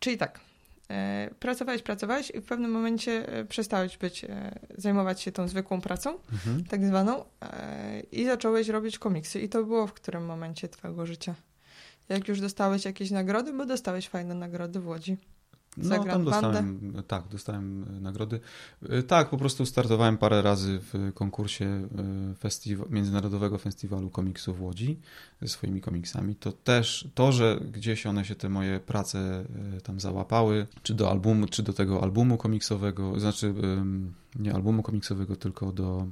[0.00, 0.40] Czyli tak,
[0.90, 5.80] E, pracowałeś, pracowałeś i w pewnym momencie e, przestałeś być, e, zajmować się tą zwykłą
[5.80, 6.64] pracą, mhm.
[6.64, 7.24] tak zwaną,
[8.12, 9.40] i zacząłeś robić komiksy.
[9.40, 11.34] I to było w którym momencie twojego życia?
[12.08, 15.16] Jak już dostałeś jakieś nagrody, bo dostałeś fajne nagrody w Łodzi.
[15.76, 18.40] No, tam dostałem, tak, dostałem e, nagrody.
[18.88, 24.62] E, tak, po prostu startowałem parę razy w konkursie e, festiwal, Międzynarodowego Festiwalu Komiksu w
[24.62, 24.98] Łodzi
[25.42, 26.36] ze swoimi komiksami.
[26.36, 29.44] To też to, że gdzieś one się te moje prace
[29.82, 33.54] tam załapały, czy do albumu, czy do tego albumu komiksowego, znaczy
[34.38, 36.06] nie albumu komiksowego, tylko do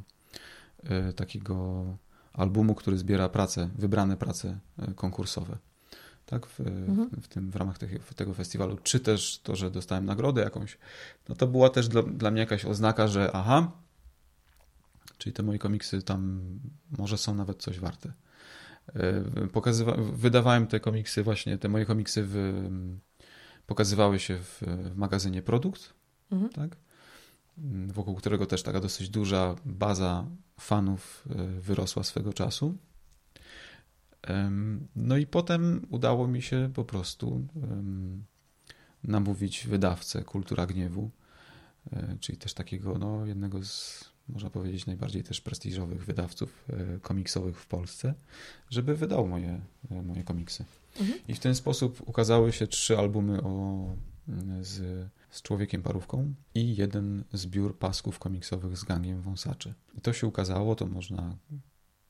[1.16, 1.84] takiego
[2.32, 4.58] albumu, który zbiera prace, wybrane prace
[4.96, 5.58] konkursowe
[6.26, 7.10] tak, w, mhm.
[7.22, 10.78] w, tym, w ramach tych, tego festiwalu, czy też to, że dostałem nagrodę jakąś,
[11.28, 13.72] no to była też dla, dla mnie jakaś oznaka, że aha,
[15.18, 16.40] czyli te moje komiksy tam
[16.98, 18.12] może są nawet coś warte.
[18.94, 22.64] E, pokazywa, wydawałem te komiksy właśnie, te moje komiksy w,
[23.66, 25.94] pokazywały się w, w magazynie Produkt,
[26.30, 26.52] mhm.
[26.52, 26.76] tak?
[27.86, 30.26] wokół którego też taka dosyć duża baza
[30.60, 32.76] fanów e, wyrosła swego czasu.
[34.96, 37.46] No i potem udało mi się po prostu
[39.06, 41.10] namówić wydawcę Kultura Gniewu,
[41.92, 47.60] e, czyli też takiego no, jednego z, można powiedzieć, najbardziej też prestiżowych wydawców e, komiksowych
[47.60, 48.14] w Polsce,
[48.70, 49.60] żeby wydał moje,
[49.90, 50.64] e, moje komiksy.
[51.00, 51.18] Mhm.
[51.28, 53.86] I w ten sposób ukazały się trzy albumy o,
[54.60, 59.74] z, z Człowiekiem Parówką i jeden zbiór pasków komiksowych z Gangiem Wąsaczy.
[59.98, 61.36] I to się ukazało, to można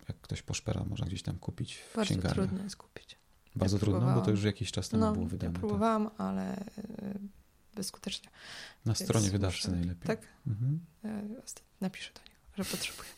[0.08, 2.46] jak ktoś poszpera, można gdzieś tam kupić w Bardzo księgarniach.
[2.46, 3.18] trudno jest kupić.
[3.56, 5.48] Bardzo ja trudno, bo to już jakiś czas temu no, było wydane.
[5.48, 5.60] Ja tak.
[5.60, 6.20] próbowałam, tak.
[6.20, 6.64] ale y,
[7.74, 8.30] bezskutecznie.
[8.84, 9.70] Na Więc stronie wydawcy muszę...
[9.70, 10.06] najlepiej.
[10.06, 10.20] Tak?
[10.46, 10.80] Mhm.
[11.80, 13.08] Napiszę do niego, że potrzebuję.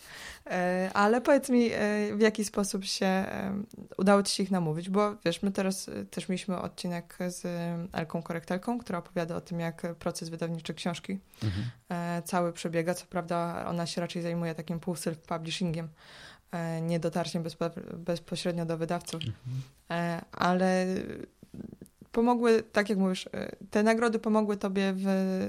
[0.50, 3.62] E, ale powiedz mi, e, w jaki sposób się e,
[3.96, 7.46] udało Ci się ich namówić, bo wiesz, my teraz też mieliśmy odcinek z
[7.92, 12.22] Elką Korektelką, która opowiada o tym, jak proces wydawniczy książki mhm.
[12.22, 12.94] cały przebiega.
[12.94, 15.86] Co prawda ona się raczej zajmuje takim pół self-publishingiem,
[16.52, 17.44] E, nie dotarciem
[17.96, 19.62] bezpośrednio do wydawców, mhm.
[19.90, 20.86] E, ale
[22.12, 25.04] pomogły, tak jak mówisz, e, te nagrody pomogły tobie w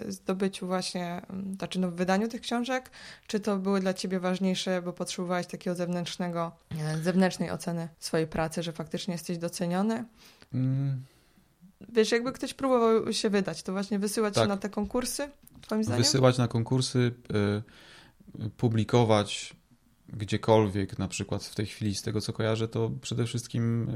[0.07, 2.91] zdobyciu właśnie, mm, znaczy no w wydaniu tych książek,
[3.27, 6.51] czy to były dla ciebie ważniejsze, bo potrzebowałeś takiego zewnętrznego,
[7.01, 10.05] zewnętrznej oceny swojej pracy, że faktycznie jesteś doceniony?
[10.53, 11.03] Mm.
[11.89, 14.43] Wiesz, jakby ktoś próbował się wydać, to właśnie wysyłać tak.
[14.43, 15.29] się na te konkursy,
[15.61, 16.03] twoim zdaniem?
[16.03, 17.11] Wysyłać na konkursy,
[18.57, 19.58] publikować
[20.13, 23.91] gdziekolwiek, na przykład w tej chwili, z tego co kojarzę, to przede wszystkim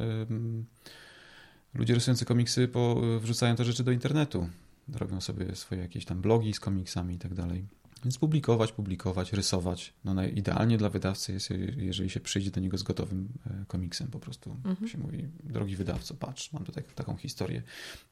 [1.73, 4.49] ludzie rysujący komiksy po, wrzucają te rzeczy do internetu.
[4.93, 7.65] Robią sobie swoje jakieś tam blogi z komiksami i tak dalej.
[8.03, 9.93] Więc publikować, publikować, rysować.
[10.05, 14.19] No idealnie dla wydawcy jest, jeżeli się przyjdzie do niego z gotowym e, komiksem po
[14.19, 14.57] prostu.
[14.65, 14.87] Mhm.
[14.87, 17.61] Się mówi, drogi wydawco, patrz, mam tutaj taką historię.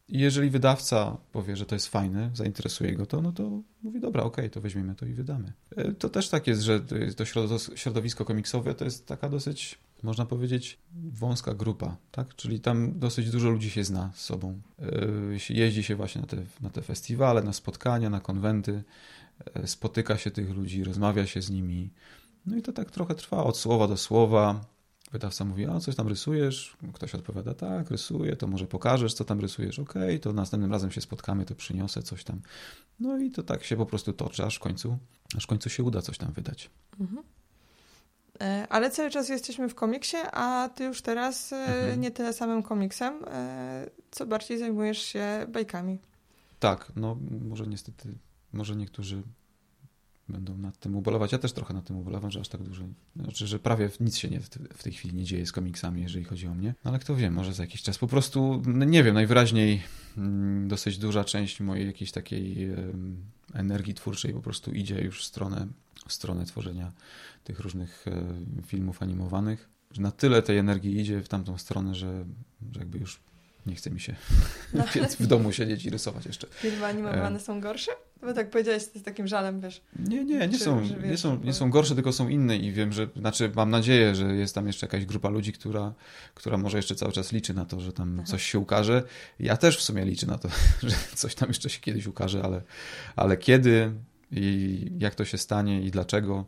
[0.10, 4.24] I jeżeli wydawca powie, że to jest fajne, zainteresuje go to, no to mówi, dobra,
[4.24, 5.54] okej, okay, to weźmiemy to i wydamy.
[5.76, 6.80] E, to też tak jest, że
[7.16, 7.26] to
[7.76, 10.78] środowisko komiksowe to jest taka dosyć, można powiedzieć,
[11.14, 12.36] wąska grupa, tak?
[12.36, 14.62] Czyli tam dosyć dużo ludzi się zna z sobą.
[14.80, 18.84] E, jeździ się właśnie na te, na te festiwale, na spotkania, na konwenty
[19.66, 21.90] spotyka się tych ludzi, rozmawia się z nimi.
[22.46, 24.62] No i to tak trochę trwa od słowa do słowa.
[25.12, 26.78] Wydawca mówi, a coś tam rysujesz?
[26.94, 30.92] Ktoś odpowiada, tak, rysuję, to może pokażesz, co tam rysujesz, okej, okay, to następnym razem
[30.92, 32.42] się spotkamy, to przyniosę coś tam.
[33.00, 34.98] No i to tak się po prostu toczy, aż w końcu,
[35.38, 36.70] aż w końcu się uda coś tam wydać.
[37.00, 37.24] Mhm.
[38.42, 42.02] E, ale cały czas jesteśmy w komiksie, a ty już teraz e, mhm.
[42.02, 43.20] nie tyle samym komiksem,
[44.12, 46.00] co bardziej zajmujesz się bajkami.
[46.60, 48.16] Tak, no może niestety
[48.54, 49.24] może niektórzy
[50.30, 51.32] będą nad tym ubolewać.
[51.32, 52.84] Ja też trochę nad tym ubolewam, że aż tak dużo.
[53.16, 54.40] Znaczy, że prawie nic się nie,
[54.74, 56.76] w tej chwili nie dzieje z komiksami, jeżeli chodzi o mnie.
[56.86, 57.98] No, ale kto wie, może za jakiś czas.
[57.98, 59.82] Po prostu, no nie wiem, najwyraźniej
[60.18, 62.70] mm, dosyć duża część mojej jakiejś takiej
[63.54, 65.68] energii twórczej po prostu idzie już w stronę,
[66.08, 66.92] w stronę tworzenia
[67.44, 68.24] tych różnych e,
[68.66, 69.70] filmów animowanych.
[69.92, 72.26] Że na tyle tej energii idzie w tamtą stronę, że,
[72.72, 73.20] że jakby już
[73.66, 74.16] nie chce mi się
[74.74, 74.84] no.
[75.20, 76.48] w domu siedzieć i rysować jeszcze.
[76.48, 77.40] Filmy animowane e...
[77.40, 77.92] są gorsze?
[78.22, 79.82] Bo tak powiedziałeś z takim żalem, wiesz.
[80.00, 82.72] Nie, nie, nie, czy, są, wiesz, nie, są, nie są gorsze, tylko są inne i
[82.72, 85.94] wiem, że, znaczy mam nadzieję, że jest tam jeszcze jakaś grupa ludzi, która,
[86.34, 88.28] która może jeszcze cały czas liczy na to, że tam Aha.
[88.28, 89.04] coś się ukaże.
[89.40, 90.50] Ja też w sumie liczę na to,
[90.90, 92.62] że coś tam jeszcze się kiedyś ukaże, ale,
[93.16, 93.92] ale kiedy
[94.32, 96.46] i jak to się stanie i dlaczego,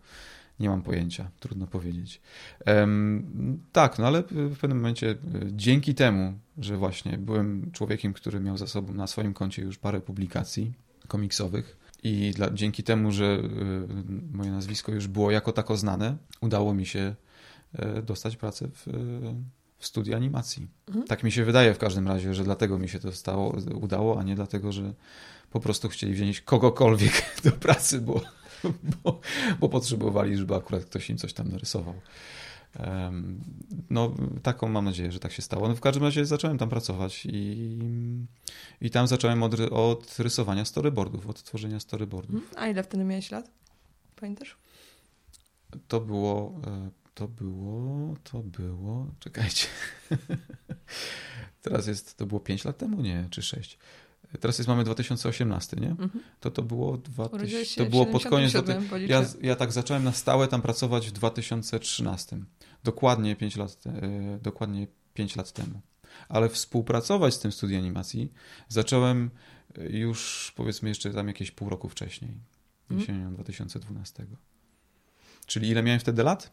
[0.59, 2.21] nie mam pojęcia, trudno powiedzieć.
[2.67, 5.15] Um, tak, no ale w pewnym momencie e,
[5.51, 10.01] dzięki temu, że właśnie byłem człowiekiem, który miał za sobą na swoim koncie już parę
[10.01, 10.73] publikacji
[11.13, 13.41] komiksowych i dla, dzięki temu, że y,
[14.31, 17.15] moje nazwisko już było jako tako znane, udało mi się
[17.99, 18.87] y, dostać pracę w,
[19.77, 20.67] w studiu animacji.
[20.87, 21.07] Mhm.
[21.07, 24.23] Tak mi się wydaje w każdym razie, że dlatego mi się to stało, udało, a
[24.23, 24.93] nie dlatego, że
[25.51, 27.13] po prostu chcieli wziąć kogokolwiek
[27.45, 28.21] do pracy, bo
[29.03, 29.19] bo,
[29.59, 31.93] bo potrzebowali, żeby akurat ktoś im coś tam narysował.
[33.89, 35.67] No, taką mam nadzieję, że tak się stało.
[35.67, 37.77] No, w każdym razie zacząłem tam pracować i,
[38.81, 42.35] i tam zacząłem od, od rysowania storyboardów, od tworzenia storyboardów.
[42.35, 42.63] Mhm.
[42.63, 43.51] A ile wtedy miałeś lat?
[44.15, 44.57] Pamiętasz?
[45.87, 49.67] To było, e, to było, to było, czekajcie.
[51.61, 53.77] Teraz jest, to było 5 lat temu, nie, czy 6.
[54.39, 55.89] Teraz jest mamy 2018, nie?
[55.89, 56.09] Mhm.
[56.39, 58.53] To to było, 2000, to było pod koniec.
[59.07, 62.37] ja, ja tak zacząłem na stałe tam pracować w 2013.
[62.83, 65.81] Dokładnie 5 lat, e, dokładnie 5 lat temu.
[66.29, 68.33] Ale współpracować z tym studiem animacji
[68.67, 69.29] zacząłem
[69.77, 72.31] e, już powiedzmy jeszcze tam jakieś pół roku wcześniej.
[72.81, 72.99] Mhm.
[72.99, 74.25] Jesienią 2012.
[75.45, 76.51] Czyli ile miałem wtedy lat?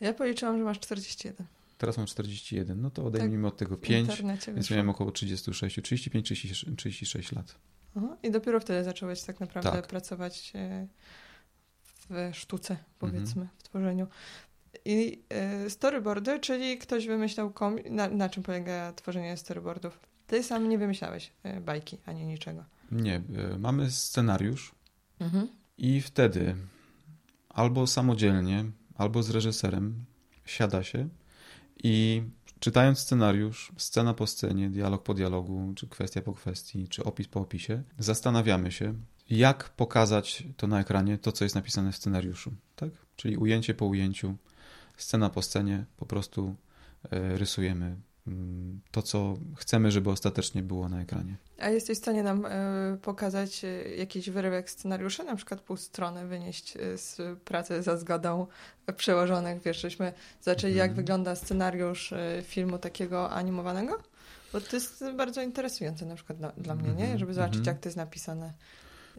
[0.00, 1.46] Ja policzyłam, że masz 41.
[1.78, 4.22] Teraz mam 41, no to odejmijmy tak, od tego 5,
[4.54, 7.54] więc miałem około 36, 35, 36, 36 lat.
[7.96, 9.86] Aha, I dopiero wtedy zacząłeś tak naprawdę tak.
[9.86, 10.86] pracować e,
[12.10, 13.48] w sztuce, powiedzmy, mhm.
[13.58, 14.06] w tworzeniu.
[14.84, 17.52] I e, storyboardy, czyli ktoś wymyślał
[17.90, 20.00] na, na czym polega tworzenie storyboardów?
[20.26, 22.64] Ty sam nie wymyślałeś e, bajki ani niczego.
[22.92, 23.22] Nie,
[23.58, 24.74] mamy scenariusz
[25.20, 25.48] mhm.
[25.78, 26.56] i wtedy
[27.48, 28.64] albo samodzielnie,
[28.94, 30.04] albo z reżyserem
[30.44, 31.08] siada się
[31.82, 32.22] i
[32.60, 37.40] czytając scenariusz, scena po scenie, dialog po dialogu, czy kwestia po kwestii, czy opis po
[37.40, 38.94] opisie, zastanawiamy się,
[39.30, 42.52] jak pokazać to na ekranie, to co jest napisane w scenariuszu.
[42.76, 42.90] Tak?
[43.16, 44.36] Czyli ujęcie po ujęciu,
[44.98, 46.54] scena po scenie, po prostu
[47.10, 47.96] e, rysujemy
[48.28, 51.36] Mm, to, co chcemy, żeby ostatecznie było na ekranie.
[51.58, 56.26] A jesteś w stanie nam y, pokazać y, jakiś wyrywek scenariusza, na przykład pół strony
[56.26, 58.46] wynieść z pracy za zgodą
[58.96, 60.96] przełożonych, wiesz, żeśmy zaczęli, jak mhm.
[60.96, 64.02] wygląda scenariusz filmu takiego animowanego?
[64.52, 67.02] Bo to jest bardzo interesujące na przykład dla, dla mnie, nie?
[67.02, 67.18] Mhm.
[67.18, 68.52] Żeby zobaczyć, jak to jest napisane,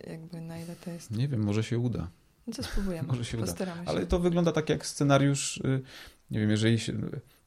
[0.08, 1.12] jakby na ile to jest.
[1.12, 2.08] Nie wiem, może się uda.
[2.48, 3.56] No to spróbujemy, może się uda.
[3.56, 3.66] Się.
[3.86, 5.62] Ale to wygląda tak jak scenariusz,
[6.32, 6.94] nie wiem, jeżeli się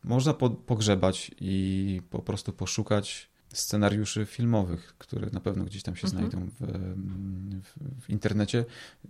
[0.05, 6.07] można po, pogrzebać i po prostu poszukać scenariuszy filmowych, które na pewno gdzieś tam się
[6.07, 6.31] mhm.
[6.31, 6.61] znajdą w,
[7.63, 8.65] w, w, internecie.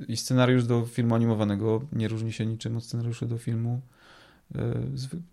[0.09, 3.81] I scenariusz do filmu animowanego nie różni się niczym od scenariusza do filmu
[4.55, 4.75] e,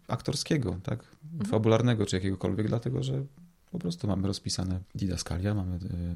[0.07, 1.03] aktorskiego, tak?
[1.33, 1.51] Mhm.
[1.51, 3.23] fabularnego czy jakiegokolwiek, dlatego że
[3.71, 6.15] po prostu mamy rozpisane didaskalia, mamy, e,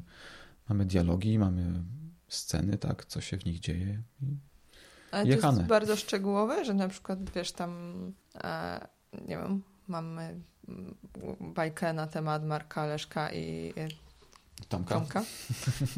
[0.70, 1.84] mamy dialogi, mamy
[2.36, 4.02] sceny, tak, co się w nich dzieje.
[5.12, 5.54] Ale jechane.
[5.54, 7.72] to jest bardzo szczegółowe, że na przykład, wiesz, tam
[8.44, 8.88] e,
[9.28, 10.40] nie wiem, mamy
[11.40, 13.74] bajkę na temat Marka Leszka i
[14.70, 14.96] Tomka.
[14.96, 15.24] Tomka.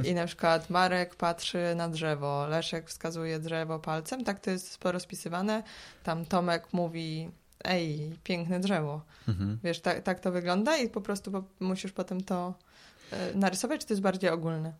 [0.10, 5.64] I na przykład Marek patrzy na drzewo, Leszek wskazuje drzewo palcem, tak to jest rozpisywane.
[6.04, 7.30] Tam Tomek mówi,
[7.64, 9.02] ej, piękne drzewo.
[9.28, 9.60] Mhm.
[9.64, 12.54] Wiesz, tak, tak to wygląda i po prostu musisz potem to
[13.12, 14.74] e, narysować, czy to jest bardziej ogólne?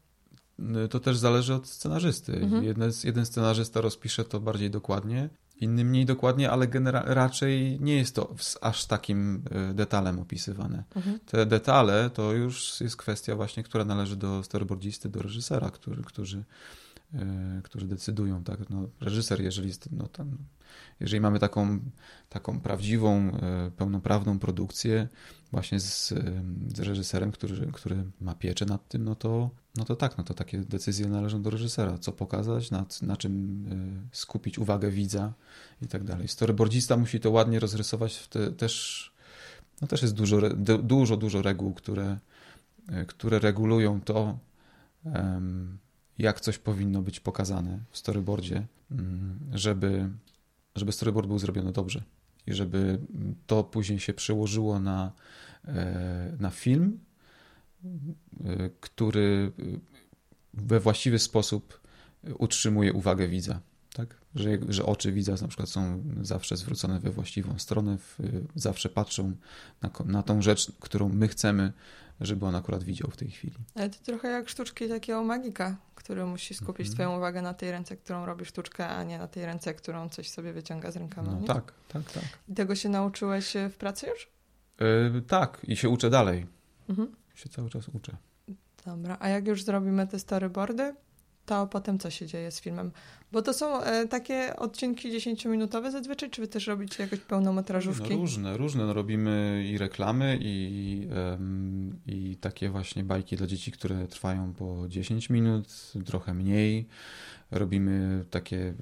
[0.90, 2.34] To też zależy od scenarzysty.
[2.34, 2.64] Mhm.
[2.64, 5.30] Jeden, jeden scenarzysta rozpisze to bardziej dokładnie,
[5.62, 6.68] inny mniej dokładnie, ale
[7.06, 10.84] raczej nie jest to z aż takim y, detalem opisywane.
[10.96, 11.20] Mhm.
[11.26, 16.44] Te detale to już jest kwestia właśnie, która należy do storyboardzisty, do reżysera, który, którzy,
[17.64, 18.44] którzy decydują.
[18.44, 18.70] Tak?
[18.70, 20.38] No, reżyser, jeżeli, jest, no, tam,
[21.00, 21.80] jeżeli mamy taką,
[22.30, 23.30] taką prawdziwą,
[23.68, 25.08] y, pełnoprawną produkcję
[25.52, 26.42] właśnie z, y,
[26.76, 30.34] z reżyserem, który, który ma pieczę nad tym, no to, no to tak, no to
[30.34, 31.98] takie decyzje należą do reżysera.
[31.98, 33.66] Co pokazać, na, na czym
[34.12, 35.34] skupić uwagę widza
[35.82, 36.28] i tak dalej.
[36.28, 39.16] Storyboardzista musi to ładnie rozrysować, te, też
[39.82, 40.38] no też jest dużo,
[40.84, 42.18] dużo, dużo reguł, które,
[42.88, 44.38] e, które regulują to,
[45.06, 45.78] em,
[46.18, 50.10] jak coś powinno być pokazane w storyboardzie, mm, żeby,
[50.76, 52.04] żeby storyboard był zrobiony dobrze
[52.48, 53.00] i żeby
[53.48, 55.12] to później się przełożyło na,
[55.66, 57.00] e, na film,
[57.86, 59.52] e, który
[60.54, 61.82] we właściwy sposób
[62.38, 63.60] utrzymuje uwagę widza.
[63.94, 64.16] Tak?
[64.36, 68.20] Że, że oczy widza na przykład są zawsze zwrócone we właściwą stronę, w,
[68.56, 69.36] zawsze patrzą
[69.82, 71.74] na, na tą rzecz, którą my chcemy,
[72.22, 73.54] żeby on akurat widział w tej chwili.
[73.76, 76.94] Ale to trochę jak sztuczki takiego magika, który musi skupić Mhm.
[76.96, 80.30] twoją uwagę na tej ręce, którą robi sztuczkę, a nie na tej ręce, którą coś
[80.30, 81.32] sobie wyciąga z rękama.
[81.42, 82.24] No tak, tak, tak.
[82.50, 84.30] I tego się nauczyłeś e, w pracy już?
[85.14, 86.46] Yy, tak, i się uczę dalej.
[86.90, 87.16] Mhm.
[87.36, 88.18] Się cały czas uczę.
[88.86, 90.96] Dobra, a jak już zrobimy te storyboardy,
[91.46, 92.92] to potem co się dzieje z filmem?
[93.32, 98.14] Bo to są e, takie odcinki 10-minutowe zazwyczaj, czy wy też robicie jakieś No, pełnometrażówki?
[98.14, 98.86] różne, różne.
[98.86, 104.86] No, robimy i reklamy, i, em, i takie właśnie bajki dla dzieci, które trwają po
[104.88, 105.68] 10 minut,
[106.06, 106.88] trochę mniej.
[107.52, 108.74] Robimy takie, y,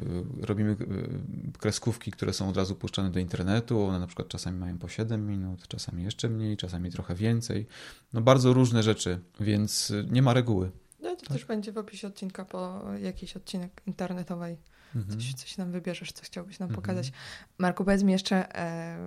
[0.41, 3.83] robimy y, kreskówki, które są od razu puszczane do internetu.
[3.83, 7.65] One na przykład czasami mają po 7 minut, czasami jeszcze mniej, czasami trochę więcej.
[8.13, 10.71] No bardzo różne rzeczy, więc nie ma reguły.
[11.03, 14.57] No to też będzie w opisie odcinka po jakiś odcinek internetowej.
[14.95, 15.19] Mhm.
[15.19, 16.81] Coś, coś nam wybierzesz, co chciałbyś nam Mhm.
[16.81, 17.11] pokazać.
[17.57, 18.97] Marku, powiedz mi jeszcze, e,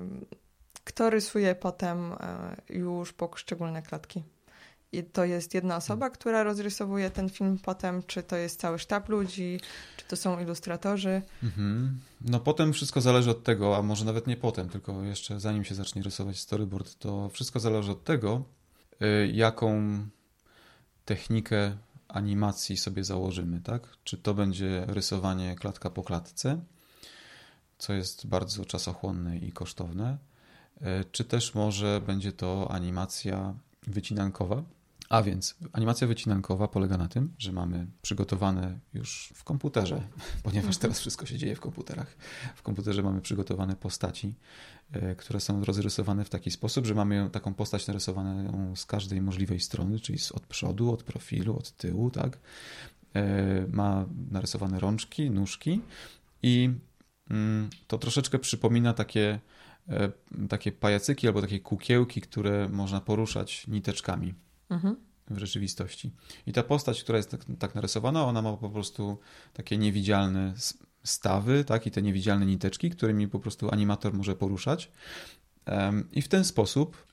[0.84, 4.22] kto rysuje potem e, już poszczególne klatki?
[4.92, 9.08] I to jest jedna osoba, która rozrysowuje ten film potem, czy to jest cały sztab
[9.08, 9.60] ludzi,
[9.96, 11.22] czy to są ilustratorzy?
[11.42, 12.00] Mhm.
[12.20, 15.74] No potem wszystko zależy od tego, a może nawet nie potem, tylko jeszcze zanim się
[15.74, 18.42] zacznie rysować storyboard, to wszystko zależy od tego,
[19.02, 19.98] y, jaką
[21.06, 21.76] technikę
[22.08, 23.82] animacji sobie założymy, tak?
[24.04, 26.60] Czy to będzie rysowanie klatka po klatce,
[27.78, 30.18] co jest bardzo czasochłonne i kosztowne,
[30.76, 33.54] y, czy też może będzie to animacja
[33.86, 34.62] wycinankowa.
[35.08, 40.02] A więc animacja wycinankowa polega na tym, że mamy przygotowane już w komputerze,
[40.42, 42.16] ponieważ teraz wszystko się dzieje w komputerach.
[42.56, 44.34] W komputerze mamy przygotowane postaci,
[44.92, 49.60] e, które są rozrysowane w taki sposób, że mamy taką postać narysowaną z każdej możliwej
[49.60, 52.38] strony, czyli od przodu, od profilu, od tyłu, tak?
[53.14, 55.80] E, Ma narysowane rączki, nóżki
[56.42, 56.70] i
[57.30, 59.40] mm, to troszeczkę przypomina takie,
[59.88, 60.10] e,
[60.48, 64.34] takie pajacyki albo takie kukiełki, które można poruszać niteczkami
[64.70, 64.96] Mhm.
[65.30, 66.12] w rzeczywistości.
[66.46, 69.18] I ta postać, która jest tak, tak narysowana, ona ma po prostu
[69.52, 70.54] takie niewidzialne
[71.04, 74.90] stawy, tak, i te niewidzialne niteczki, którymi po prostu animator może poruszać.
[76.12, 77.06] I w ten sposób,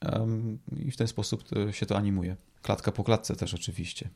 [0.85, 2.37] i w ten sposób się to animuje.
[2.61, 4.09] Klatka po klatce też oczywiście.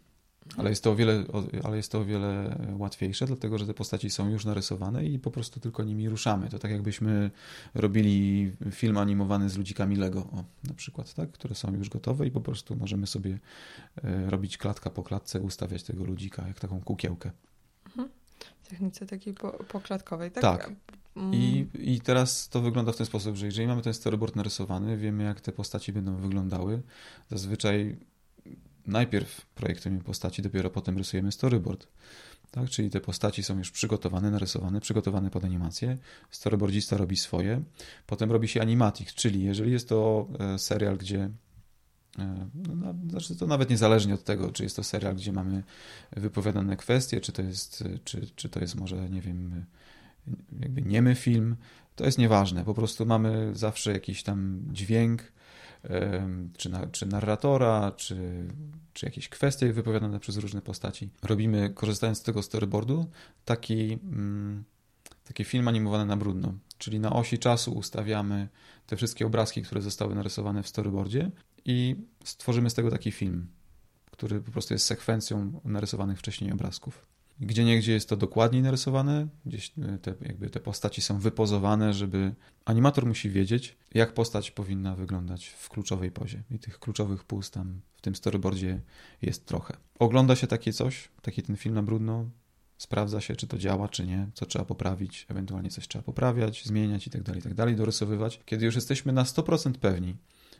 [0.57, 1.23] Ale jest, to o wiele,
[1.63, 5.31] ale jest to o wiele łatwiejsze, dlatego że te postaci są już narysowane i po
[5.31, 6.49] prostu tylko nimi ruszamy.
[6.49, 7.31] To tak jakbyśmy
[7.75, 11.31] robili film animowany z ludzikami Lego, o, na przykład, tak?
[11.31, 13.39] które są już gotowe i po prostu możemy sobie
[14.03, 17.31] e, robić klatka po klatce, ustawiać tego ludzika jak taką kukiełkę.
[18.63, 20.43] W technice takiej po, poklatkowej, tak?
[20.43, 20.71] Tak.
[21.15, 24.97] Mm, I, I teraz to wygląda w ten sposób, że jeżeli mamy ten storyboard narysowany,
[24.97, 26.81] wiemy jak te postaci będą wyglądały.
[27.29, 27.97] Zazwyczaj
[28.87, 31.87] najpierw projektujemy postaci, dopiero potem rysujemy storyboard.
[32.51, 32.69] Tak?
[32.69, 35.97] Czyli te postaci są już przygotowane, narysowane, przygotowane pod animację.
[36.31, 37.61] Storyboardzista robi swoje.
[38.05, 41.29] Potem robi się animatic, czyli jeżeli jest to e, serial, gdzie
[42.19, 45.63] e, no, na- znaczy to nawet niezależnie od tego, czy jest to serial, gdzie mamy
[46.11, 49.65] wypowiadane kwestie, czy to jest, czy, czy to jest może, nie wiem,
[50.59, 51.55] jakby niemy film,
[51.95, 52.65] to jest nieważne.
[52.65, 55.31] Po prostu mamy zawsze jakiś tam dźwięk,
[56.57, 58.47] czy, na, czy narratora, czy,
[58.93, 61.09] czy jakieś kwestie wypowiadane przez różne postaci.
[61.23, 63.05] Robimy, korzystając z tego storyboardu,
[63.45, 64.63] taki, mm,
[65.23, 66.53] taki film animowany na brudno.
[66.77, 68.47] Czyli na osi czasu ustawiamy
[68.87, 71.31] te wszystkie obrazki, które zostały narysowane w storyboardzie
[71.65, 73.47] i stworzymy z tego taki film,
[74.11, 77.16] który po prostu jest sekwencją narysowanych wcześniej obrazków.
[77.39, 82.35] Gdzie niegdzie jest to dokładniej narysowane, gdzieś e, te, jakby te postaci są wypozowane, żeby
[82.65, 86.43] animator musi wiedzieć, jak postać powinna wyglądać w kluczowej pozie.
[86.51, 88.81] I tych kluczowych pust tam w tym storyboardzie
[89.21, 89.77] jest trochę.
[89.99, 92.29] Ogląda się takie coś, taki ten film na brudno,
[92.77, 97.07] sprawdza się, czy to działa, czy nie, co trzeba poprawić, ewentualnie coś trzeba poprawiać, zmieniać
[97.07, 98.39] i tak dalej, i tak dorysowywać.
[98.45, 100.15] Kiedy już jesteśmy na 100% pewni,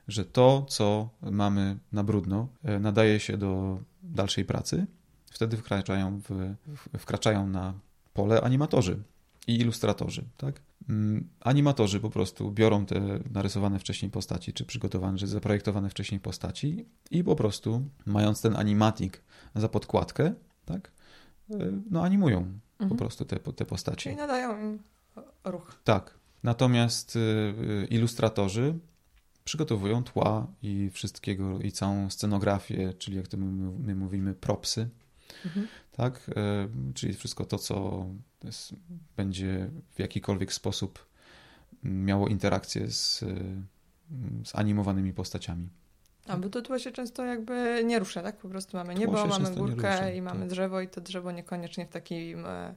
[0.07, 4.87] że to, co mamy na brudno, e, nadaje się do dalszej pracy,
[5.31, 6.55] wtedy wkraczają, w,
[6.97, 7.73] wkraczają na
[8.13, 9.03] pole animatorzy
[9.47, 10.23] i ilustratorzy.
[10.37, 10.61] Tak?
[10.89, 16.85] Mm, animatorzy po prostu biorą te narysowane wcześniej postaci, czy przygotowane, czy zaprojektowane wcześniej postaci
[17.11, 19.21] i po prostu, mając ten animatik
[19.55, 20.33] za podkładkę,
[20.65, 20.91] tak,
[21.51, 21.55] e,
[21.91, 22.89] no animują mhm.
[22.89, 24.03] po prostu te, te postaci.
[24.03, 24.79] Czyli nadają im
[25.43, 25.81] ruch.
[25.83, 26.17] Tak.
[26.43, 28.79] Natomiast e, ilustratorzy
[29.43, 34.89] przygotowują tła i wszystkiego, i całą scenografię, czyli jak to my, my mówimy, propsy,
[35.45, 35.67] mhm.
[35.91, 36.29] tak?
[36.35, 38.05] E, czyli wszystko to, co
[38.43, 38.73] jest,
[39.17, 41.07] będzie w jakikolwiek sposób
[41.83, 43.19] miało interakcję z,
[44.45, 45.69] z animowanymi postaciami.
[46.27, 48.37] A, bo to tło się często jakby nie rusza, tak?
[48.37, 50.49] Po prostu mamy niebo, mamy górkę rusza, i mamy tak.
[50.49, 52.75] drzewo i to drzewo niekoniecznie w takim e,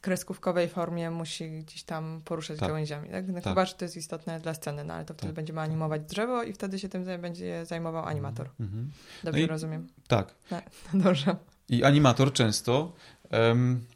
[0.00, 2.68] kreskówkowej formie musi gdzieś tam poruszać tak.
[2.68, 3.10] gałęziami.
[3.10, 3.28] Tak?
[3.28, 3.44] No tak.
[3.44, 5.34] Chyba, że to jest istotne dla sceny, no ale to wtedy tak.
[5.34, 8.50] będziemy animować drzewo i wtedy się tym będzie zajmował animator.
[8.60, 8.90] Mhm.
[9.24, 9.88] Dobrze no rozumiem?
[10.08, 10.34] Tak.
[10.50, 10.60] No,
[11.04, 11.36] dobrze.
[11.70, 12.92] I animator często,
[13.32, 13.86] um,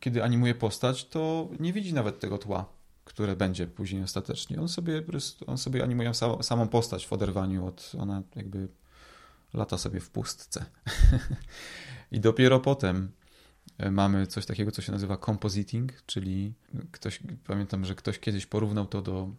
[0.00, 2.68] kiedy animuje postać, to nie widzi nawet tego tła,
[3.04, 4.60] które będzie później ostatecznie.
[4.60, 5.02] On sobie,
[5.46, 8.68] on sobie animuje samą postać w oderwaniu od, ona jakby
[9.54, 10.64] lata sobie w pustce.
[12.12, 13.12] I dopiero potem
[13.78, 16.54] E, mamy coś takiego, co się nazywa compositing, czyli
[16.92, 19.30] ktoś, pamiętam, że ktoś kiedyś porównał to do,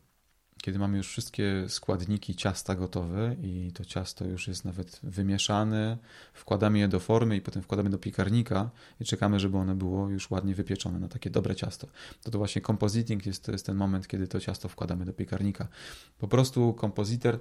[0.61, 5.97] kiedy mamy już wszystkie składniki ciasta gotowe i to ciasto już jest nawet wymieszane,
[6.33, 8.69] wkładamy je do formy i potem wkładamy do piekarnika
[9.01, 11.87] i czekamy, żeby ono było już ładnie wypieczone na takie dobre ciasto.
[12.23, 15.67] To to właśnie compositing jest, to jest ten moment, kiedy to ciasto wkładamy do piekarnika.
[16.19, 17.39] Po prostu kompozyter,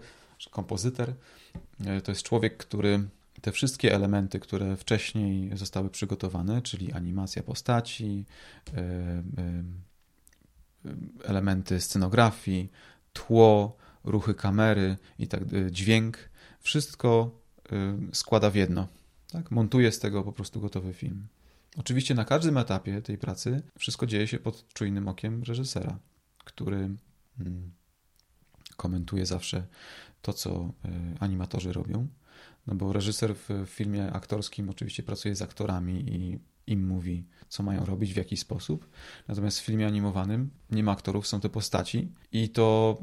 [0.51, 1.15] kompozyter
[1.87, 3.09] e, to jest człowiek, który
[3.41, 8.25] te wszystkie elementy, które wcześniej zostały przygotowane, czyli animacja postaci,
[8.75, 9.23] e, e,
[11.25, 12.71] elementy scenografii,
[13.15, 16.19] tło, ruchy kamery i tak e, dźwięk,
[16.61, 17.41] wszystko
[18.13, 18.89] składa w jedno.
[19.33, 19.51] Tak?
[19.51, 21.27] Montuje z tego po prostu gotowy film.
[21.77, 25.99] Oczywiście na każdym etapie tej pracy wszystko dzieje się pod czujnym okiem reżysera,
[26.45, 26.77] który
[27.41, 27.73] mm,
[28.77, 29.67] komentuje zawsze
[30.23, 30.73] to, co
[31.21, 32.09] animatorzy robią
[32.67, 37.85] no bo reżyser w filmie aktorskim oczywiście pracuje z aktorami i im mówi, co mają
[37.85, 38.91] robić, w jaki sposób.
[39.29, 42.99] Natomiast w filmie animowanym nie ma aktorów, są te postaci i to,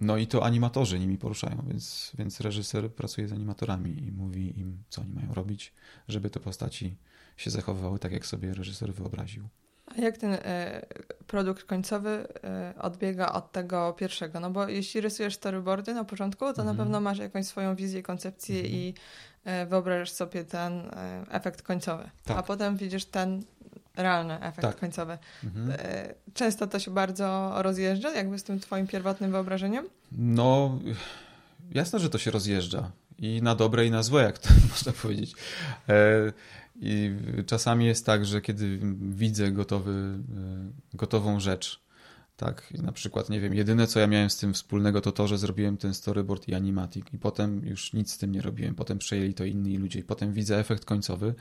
[0.00, 4.82] no i to animatorzy nimi poruszają, więc, więc reżyser pracuje z animatorami i mówi im,
[4.88, 5.72] co oni mają robić,
[6.08, 6.96] żeby te postaci
[7.36, 9.48] się zachowywały tak, jak sobie reżyser wyobraził.
[9.98, 10.82] A jak ten e,
[11.26, 14.40] produkt końcowy e, odbiega od tego pierwszego?
[14.40, 16.66] No bo jeśli rysujesz storyboardy na początku, to mm.
[16.66, 16.76] na mhm.
[16.78, 18.72] pewno masz jakąś swoją wizję, koncepcję mm.
[18.72, 18.94] i
[19.44, 20.82] e, wyobrażasz sobie ten
[21.30, 22.10] efekt końcowy.
[22.24, 22.38] Tak.
[22.38, 23.42] A potem widzisz ten
[23.96, 24.76] realny efekt tak.
[24.76, 25.18] końcowy.
[25.44, 25.72] Mm.
[26.34, 29.88] często to się bardzo rozjeżdża, jakby z tym twoim pierwotnym wyobrażeniem?
[30.12, 30.78] No,
[31.70, 32.90] jasne, że to się rozjeżdża.
[33.18, 35.34] I na dobre, i na złe, jak to można powiedzieć.
[36.80, 37.16] I
[37.46, 41.80] czasami jest tak, że kiedy widzę gotowy, e, gotową rzecz,
[42.40, 45.38] tak, na przykład, nie wiem, jedyne co ja miałem z tym wspólnego to to, że
[45.38, 49.34] zrobiłem ten storyboard i animatic i potem już nic z tym nie robiłem, potem przejęli
[49.34, 51.34] to inni ludzie i potem widzę efekt końcowy,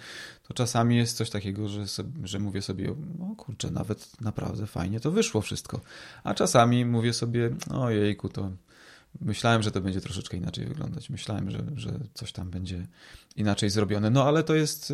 [0.48, 5.00] to czasami jest coś takiego, że, sobie, że mówię sobie, no kurczę, nawet naprawdę fajnie
[5.00, 5.82] to wyszło wszystko,
[6.24, 8.52] a czasami mówię sobie, ojejku, to
[9.22, 11.10] Myślałem, że to będzie troszeczkę inaczej wyglądać.
[11.10, 12.88] Myślałem, że, że coś tam będzie
[13.36, 14.10] inaczej zrobione.
[14.10, 14.94] No ale to jest,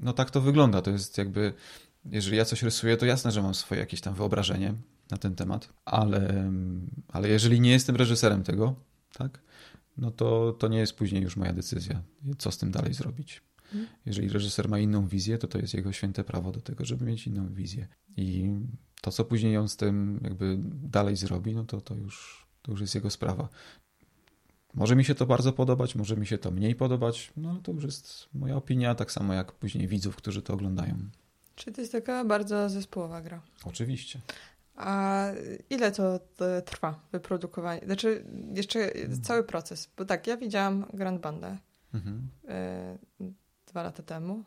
[0.00, 0.82] no tak to wygląda.
[0.82, 1.52] To jest jakby,
[2.04, 4.74] jeżeli ja coś rysuję, to jasne, że mam swoje jakieś tam wyobrażenie
[5.10, 6.52] na ten temat, ale,
[7.08, 8.74] ale jeżeli nie jestem reżyserem tego,
[9.12, 9.42] tak,
[9.96, 12.02] no to, to nie jest później już moja decyzja,
[12.38, 13.42] co z tym dalej zrobić.
[13.64, 13.86] Mhm.
[14.06, 17.26] Jeżeli reżyser ma inną wizję, to to jest jego święte prawo do tego, żeby mieć
[17.26, 17.88] inną wizję.
[18.16, 18.50] I
[19.00, 22.80] to, co później on z tym jakby dalej zrobi, no to to już to już
[22.80, 23.48] jest jego sprawa.
[24.74, 27.72] Może mi się to bardzo podobać, może mi się to mniej podobać, no ale to
[27.72, 30.96] już jest moja opinia, tak samo jak później widzów, którzy to oglądają.
[31.54, 33.40] Czyli to jest taka bardzo zespołowa gra.
[33.64, 34.20] Oczywiście.
[34.76, 35.26] A
[35.70, 36.20] ile to,
[36.64, 37.80] trwa, wyprodukowanie?
[37.84, 39.22] Znaczy, jeszcze hmm.
[39.22, 39.90] cały proces.
[39.96, 41.58] Bo tak, ja widziałam Grand Bandę
[41.94, 42.28] mhm.
[43.20, 43.32] y,
[43.66, 44.44] dwa lata temu.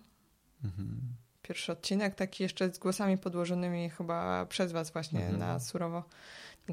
[0.64, 1.02] Mhm.
[1.42, 5.40] Pierwszy odcinek, taki jeszcze z głosami podłożonymi chyba przez was właśnie mhm.
[5.40, 6.04] na surowo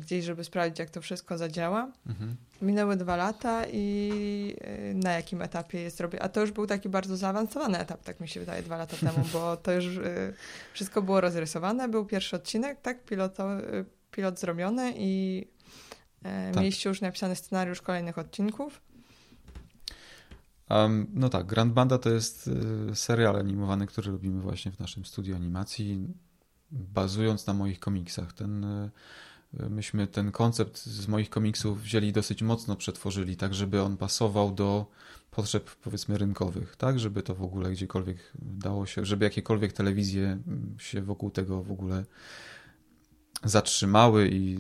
[0.01, 1.93] gdzieś, żeby sprawdzić, jak to wszystko zadziała.
[2.07, 2.37] Mhm.
[2.63, 4.57] Minęły dwa lata i
[4.91, 6.23] y, na jakim etapie jest robię.
[6.23, 9.25] A to już był taki bardzo zaawansowany etap, tak mi się wydaje, dwa lata temu,
[9.33, 10.35] bo to już y,
[10.73, 11.89] wszystko było rozrysowane.
[11.89, 15.45] Był pierwszy odcinek, tak, piloto, y, pilot zrobiony i
[16.23, 16.57] tak.
[16.57, 18.81] mieliście już napisany scenariusz kolejnych odcinków.
[20.71, 22.51] Um, no tak, Grand Banda to jest
[22.95, 26.09] serial animowany, który robimy właśnie w naszym studiu animacji,
[26.71, 28.33] bazując na moich komiksach.
[28.33, 28.67] Ten
[29.71, 34.87] myśmy ten koncept z moich komiksów wzięli dosyć mocno przetworzyli, tak żeby on pasował do
[35.31, 36.99] potrzeb powiedzmy rynkowych, tak?
[36.99, 40.39] Żeby to w ogóle gdziekolwiek dało się, żeby jakiekolwiek telewizje
[40.79, 42.05] się wokół tego w ogóle
[43.45, 44.59] zatrzymały i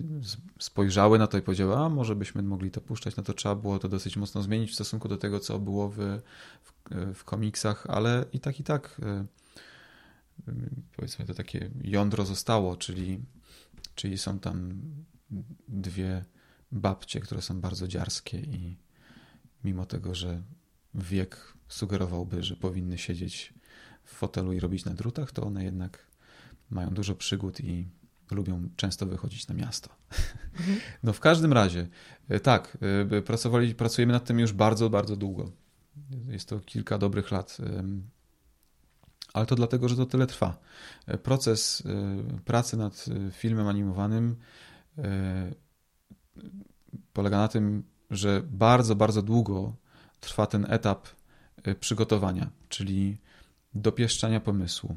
[0.58, 3.78] spojrzały na to i powiedziały, a może byśmy mogli to puszczać, no to trzeba było
[3.78, 6.72] to dosyć mocno zmienić w stosunku do tego, co było w, w,
[7.14, 9.26] w komiksach, ale i tak, i tak e,
[10.96, 13.20] powiedzmy to takie jądro zostało, czyli
[13.94, 14.80] Czyli są tam
[15.68, 16.24] dwie
[16.72, 18.76] babcie, które są bardzo dziarskie i
[19.64, 20.42] mimo tego, że
[20.94, 23.54] wiek sugerowałby, że powinny siedzieć
[24.04, 26.06] w fotelu i robić na drutach, to one jednak
[26.70, 27.88] mają dużo przygód i
[28.30, 29.90] lubią często wychodzić na miasto.
[30.58, 30.78] Mhm.
[31.02, 31.88] No w każdym razie,
[32.28, 32.78] e, tak,
[33.10, 35.52] e, pracowali, pracujemy nad tym już bardzo, bardzo długo.
[36.26, 37.58] Jest to kilka dobrych lat
[39.34, 40.58] ale to dlatego, że to tyle trwa.
[41.06, 44.36] E, proces e, pracy nad e, filmem animowanym
[47.12, 49.76] polega na tym, że bardzo, bardzo długo
[50.20, 51.08] trwa ten etap
[51.80, 53.18] przygotowania, czyli
[53.74, 54.96] dopieszczania pomysłu,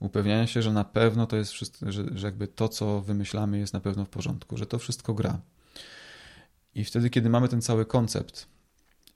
[0.00, 3.72] upewniania się, że na pewno to jest wszystko, że, że jakby to, co wymyślamy, jest
[3.72, 5.40] na pewno w porządku, że to wszystko gra.
[6.74, 8.46] I wtedy, kiedy mamy ten cały koncept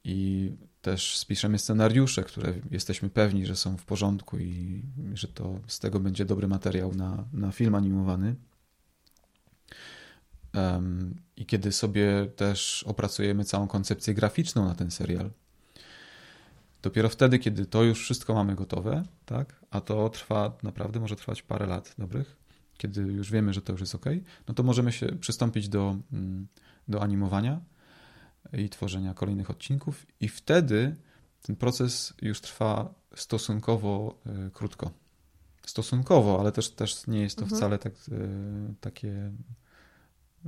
[0.05, 0.51] i
[0.83, 4.83] też spiszemy scenariusze, które jesteśmy pewni, że są w porządku i
[5.15, 8.35] że to z tego będzie dobry materiał na, na film animowany.
[10.55, 15.31] Um, I kiedy sobie też opracujemy całą koncepcję graficzną na ten serial,
[16.83, 21.43] dopiero wtedy, kiedy to już wszystko mamy gotowe, tak, a to trwa naprawdę, może trwać
[21.43, 22.37] parę lat dobrych,
[22.79, 24.05] kiedy już wiemy, że to już jest ok,
[24.49, 26.47] no to możemy się przystąpić do, mm,
[26.89, 27.61] do animowania
[28.53, 30.97] i tworzenia kolejnych odcinków, i wtedy
[31.43, 34.91] ten proces już trwa stosunkowo y, krótko.
[35.67, 37.59] Stosunkowo, ale też, też nie jest to mhm.
[37.59, 39.33] wcale tak, y, takie,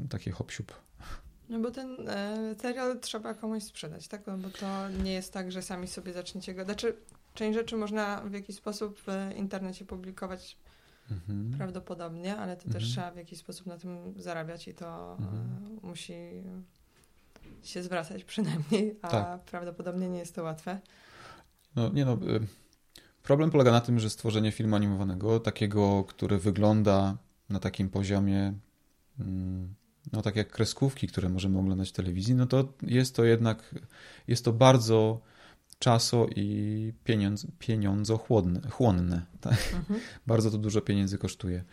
[0.09, 0.73] takie hop -siup.
[1.51, 4.27] No bo ten e, serial trzeba komuś sprzedać, tak?
[4.27, 6.65] No bo to nie jest tak, że sami sobie zaczniecie go.
[6.65, 6.97] Znaczy,
[7.35, 10.57] część rzeczy można w jakiś sposób w internecie publikować
[11.11, 11.55] mhm.
[11.57, 12.73] prawdopodobnie, ale to mhm.
[12.73, 15.81] też trzeba w jakiś sposób na tym zarabiać i to e, mhm.
[15.83, 16.15] musi
[17.63, 19.41] się zwracać przynajmniej, a tak.
[19.41, 20.81] prawdopodobnie nie jest to łatwe.
[21.77, 22.47] No nie no, y,
[23.23, 27.17] problem polega na tym, że stworzenie filmu animowanego, takiego, który wygląda
[27.49, 28.55] na takim poziomie,
[29.21, 29.75] mm,
[30.13, 33.75] no tak jak kreskówki, które możemy oglądać w telewizji, no to jest to jednak,
[34.29, 35.21] jest to bardzo
[35.81, 39.75] czaso i pieniądz, pieniądzochłonne, chłonne, tak?
[39.75, 40.01] Mhm.
[40.27, 41.65] Bardzo to dużo pieniędzy kosztuje.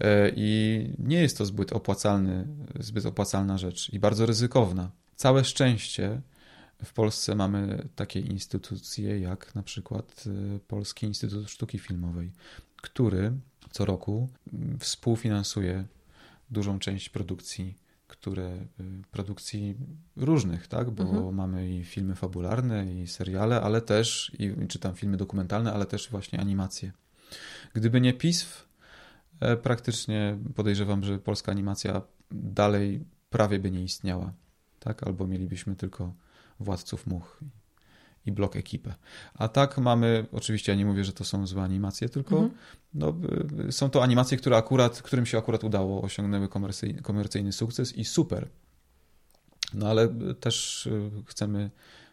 [0.00, 2.46] E, I nie jest to zbyt opłacalny,
[2.80, 4.90] zbyt opłacalna rzecz i bardzo ryzykowna.
[5.20, 6.20] Całe szczęście
[6.84, 12.32] w Polsce mamy takie instytucje jak na przykład y, Polski Instytut Sztuki Filmowej,
[12.82, 13.32] który
[13.70, 15.84] co roku mm, współfinansuje
[16.50, 18.66] dużą część produkcji, które y,
[19.10, 19.76] produkcji
[20.16, 20.90] różnych, tak?
[20.90, 21.34] Bo mhm.
[21.34, 26.40] mamy i filmy fabularne, i seriale, ale też, i czytam filmy dokumentalne, ale też właśnie
[26.40, 26.92] animacje.
[27.74, 28.68] Gdyby nie PISF,
[29.40, 34.32] e, praktycznie podejrzewam, że polska animacja dalej prawie by nie istniała
[34.80, 35.02] tak?
[35.02, 36.12] Albo mielibyśmy tylko
[36.60, 37.40] Władców Much
[38.26, 38.94] i blok ekipę.
[39.34, 42.54] A tak mamy, oczywiście ja nie mówię, że to są złe animacje, tylko mhm.
[42.94, 43.14] no,
[43.68, 48.04] y, są to animacje, które akurat, którym się akurat udało, osiągnęły komercyjny, komercyjny sukces i
[48.04, 48.48] super.
[49.74, 50.08] No ale
[50.40, 51.70] też y, chcemy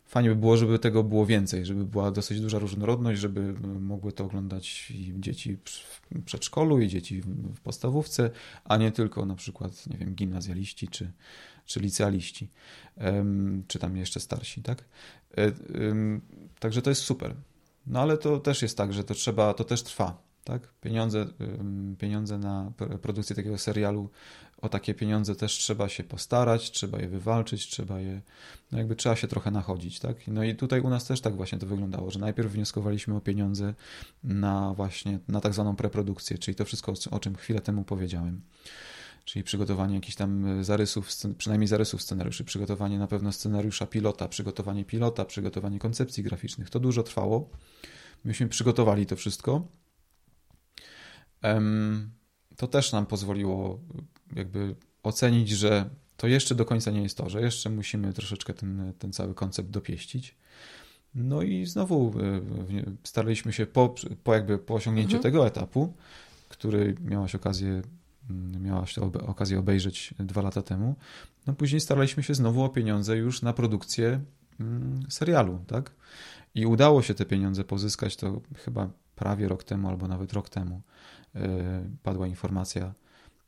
[0.07, 4.25] fajnie by było, żeby tego było więcej, żeby była dosyć duża różnorodność, żeby mogły to
[4.25, 7.21] oglądać i dzieci w przedszkolu, i dzieci
[7.55, 8.29] w podstawówce,
[8.65, 11.11] a nie tylko na przykład, nie wiem, gimnazjaliści czy,
[11.67, 12.49] czy licealiści,
[13.67, 14.83] czy tam jeszcze starsi, tak?
[15.37, 15.51] E,
[16.59, 17.35] także to jest super.
[17.87, 20.73] No ale to też jest tak, że to trzeba, to też trwa, tak?
[20.81, 21.27] Pieniądze,
[21.97, 24.09] pieniądze na produkcję takiego serialu,
[24.61, 28.21] o takie pieniądze też trzeba się postarać, trzeba je wywalczyć, trzeba je,
[28.71, 30.27] no jakby trzeba się trochę nachodzić, tak?
[30.27, 33.73] No i tutaj u nas też tak właśnie to wyglądało, że najpierw wnioskowaliśmy o pieniądze
[34.23, 38.41] na właśnie, na tak zwaną preprodukcję, czyli to wszystko, o czym chwilę temu powiedziałem
[39.27, 45.25] czyli przygotowanie jakichś tam zarysów, przynajmniej zarysów scenariuszy, przygotowanie na pewno scenariusza pilota, przygotowanie pilota,
[45.25, 46.69] przygotowanie koncepcji graficznych.
[46.69, 47.49] To dużo trwało.
[48.23, 49.67] Myśmy przygotowali to wszystko.
[52.57, 53.79] To też nam pozwoliło
[54.35, 58.93] jakby ocenić, że to jeszcze do końca nie jest to, że jeszcze musimy troszeczkę ten,
[58.99, 60.35] ten cały koncept dopieścić.
[61.15, 62.41] No i znowu e,
[63.03, 65.23] staraliśmy się po, po jakby po osiągnięciu mhm.
[65.23, 65.93] tego etapu,
[66.49, 67.81] który miałaś okazję,
[68.29, 68.97] mm, miałaś
[69.27, 70.95] okazję obejrzeć dwa lata temu,
[71.47, 74.21] no później staraliśmy się znowu o pieniądze już na produkcję
[74.59, 75.91] mm, serialu, tak?
[76.55, 80.81] I udało się te pieniądze pozyskać, to chyba prawie rok temu albo nawet rok temu
[81.35, 82.93] e, padła informacja,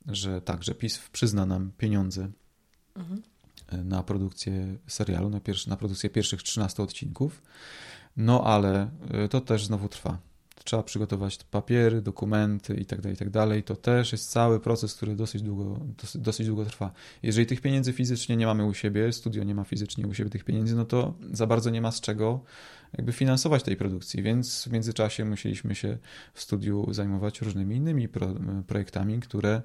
[0.08, 2.30] że tak, że PiS przyzna nam pieniądze
[2.96, 3.22] mhm.
[3.84, 7.42] na produkcję serialu, na, na produkcję pierwszych 13 odcinków.
[8.18, 10.18] No ale e, to też znowu trwa.
[10.64, 13.48] Trzeba przygotować papiery, dokumenty itd., tak itd.
[13.48, 16.92] Tak to też jest cały proces, który dosyć długo, dosyć, dosyć długo trwa.
[17.24, 20.44] Jeżeli tych pieniędzy fizycznie nie mamy u siebie, studio nie ma fizycznie u siebie tych
[20.44, 22.44] pieniędzy, no to za bardzo nie ma z czego
[22.98, 25.98] jakby finansować tej produkcji, więc w międzyczasie musieliśmy się
[26.34, 28.36] w studiu zajmować różnymi innymi pro,
[28.68, 29.62] projektami, które,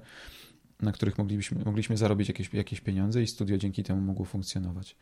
[0.81, 4.95] na których mogliśmy, mogliśmy zarobić jakieś, jakieś pieniądze i studio dzięki temu mogło funkcjonować.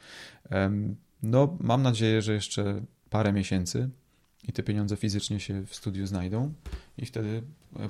[1.23, 3.89] No, mam nadzieję, że jeszcze parę miesięcy
[4.43, 6.53] i te pieniądze fizycznie się w studiu znajdą
[6.97, 7.43] i wtedy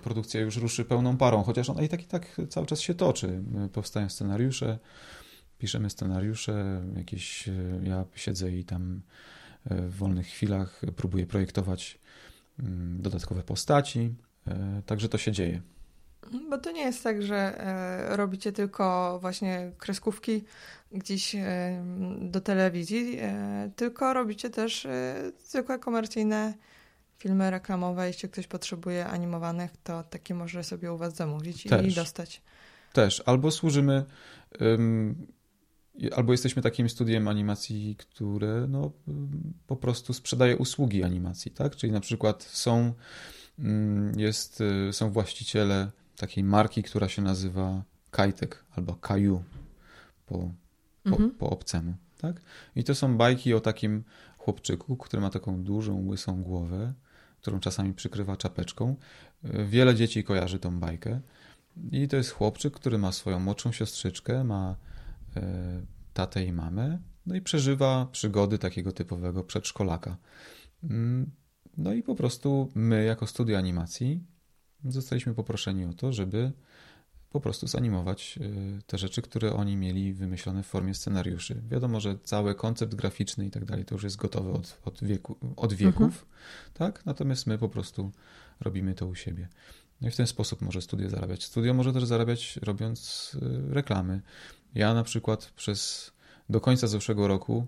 [0.04, 3.43] produkcja już ruszy pełną parą, chociaż ona i tak i tak cały czas się toczy.
[3.74, 4.80] Powstają scenariusze,
[5.58, 7.49] piszemy scenariusze, jakieś
[7.84, 9.01] ja siedzę i tam
[9.66, 11.99] w wolnych chwilach próbuję projektować
[12.60, 14.16] mm, dodatkowe postaci,
[14.47, 15.62] e, także to się dzieje.
[16.49, 20.43] Bo to nie jest tak, że e, robicie tylko właśnie kreskówki
[20.91, 21.41] gdzieś e,
[22.21, 23.19] do telewizji,
[23.76, 24.88] tylko robicie też
[25.39, 26.53] zwykłe komercyjne
[27.17, 28.07] filmy reklamowe.
[28.07, 32.41] Jeśli ktoś potrzebuje animowanych, to takie może sobie u Was zamówić też, i dostać.
[32.93, 33.24] Też.
[33.26, 34.05] Albo służymy
[36.15, 38.91] albo jesteśmy takim studiem animacji, które no,
[39.67, 41.76] po prostu sprzedaje usługi animacji, tak?
[41.76, 42.93] Czyli na przykład są,
[44.17, 49.43] jest, y, są właściciele takiej marki, która się nazywa Kajtek albo Kaju
[50.26, 50.51] po,
[51.03, 51.32] po, mhm.
[51.32, 52.41] po obcemu, tak?
[52.76, 54.03] I to są bajki o takim
[54.38, 56.93] chłopczyku, który ma taką dużą, łysą głowę,
[57.41, 58.95] którą czasami przykrywa czapeczką.
[59.43, 61.20] Wiele dzieci kojarzy tą bajkę.
[61.91, 64.76] I to jest chłopczyk, który ma swoją młodszą siostrzyczkę, ma
[65.36, 65.82] E,
[66.14, 70.18] tatę i mamę, no i przeżywa przygody takiego typowego przedszkolaka.
[70.84, 71.32] Mm,
[71.78, 74.24] no i po prostu my, jako studio animacji,
[74.86, 76.52] zostaliśmy poproszeni o to, żeby
[77.30, 81.62] po prostu zanimować e, te rzeczy, które oni mieli wymyślone w formie scenariuszy.
[81.70, 85.36] Wiadomo, że cały koncept graficzny i tak dalej to już jest gotowy od, od, wieku,
[85.56, 86.26] od wieków, mhm.
[86.74, 87.06] tak?
[87.06, 88.12] Natomiast my po prostu
[88.60, 89.48] robimy to u siebie.
[90.02, 91.44] No i w ten sposób może studio zarabiać.
[91.44, 94.22] Studio może też zarabiać robiąc e, reklamy.
[94.76, 96.12] Ja na przykład przez
[96.50, 97.68] do końca zeszłego roku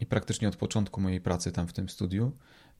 [0.00, 2.32] i praktycznie od początku mojej pracy tam w tym studiu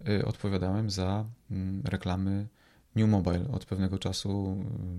[0.08, 2.48] y, odpowiadałem za mm, reklamy
[2.96, 3.48] New Mobile.
[3.52, 4.56] Od pewnego czasu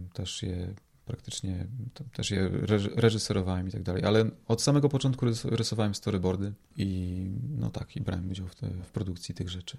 [0.10, 0.74] y, też je
[1.06, 1.68] praktycznie
[2.14, 2.50] też je
[2.96, 7.28] reżyserowałem i tak dalej, ale od samego początku rysowałem storyboardy i
[7.58, 9.78] no tak, i brałem udział w, te, w produkcji tych rzeczy.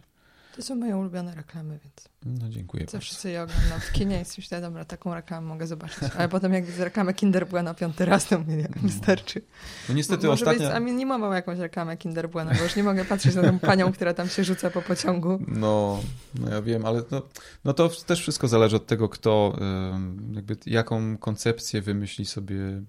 [0.57, 2.09] To są moje ulubione reklamy, więc.
[2.25, 2.87] No dziękuję.
[2.89, 5.99] Zawsze sobie je oglądam w kinie i myślę, dobra, taką reklamę mogę zobaczyć.
[6.19, 8.83] Ale potem jak widzę reklamę Kinder Bueno piąty raz, to mnie jak no.
[8.83, 9.43] wystarczy.
[9.89, 10.67] No niestety Może ostatnia...
[10.67, 13.59] Być, a nie mam jakąś reklamę Kinder Bueno, bo już nie mogę patrzeć na tę
[13.59, 15.39] panią, która tam się rzuca po pociągu.
[15.49, 16.01] No,
[16.35, 17.29] no ja wiem, ale to,
[17.65, 19.59] no to też wszystko zależy od tego, kto,
[20.33, 22.83] jakby jaką koncepcję wymyśli sobie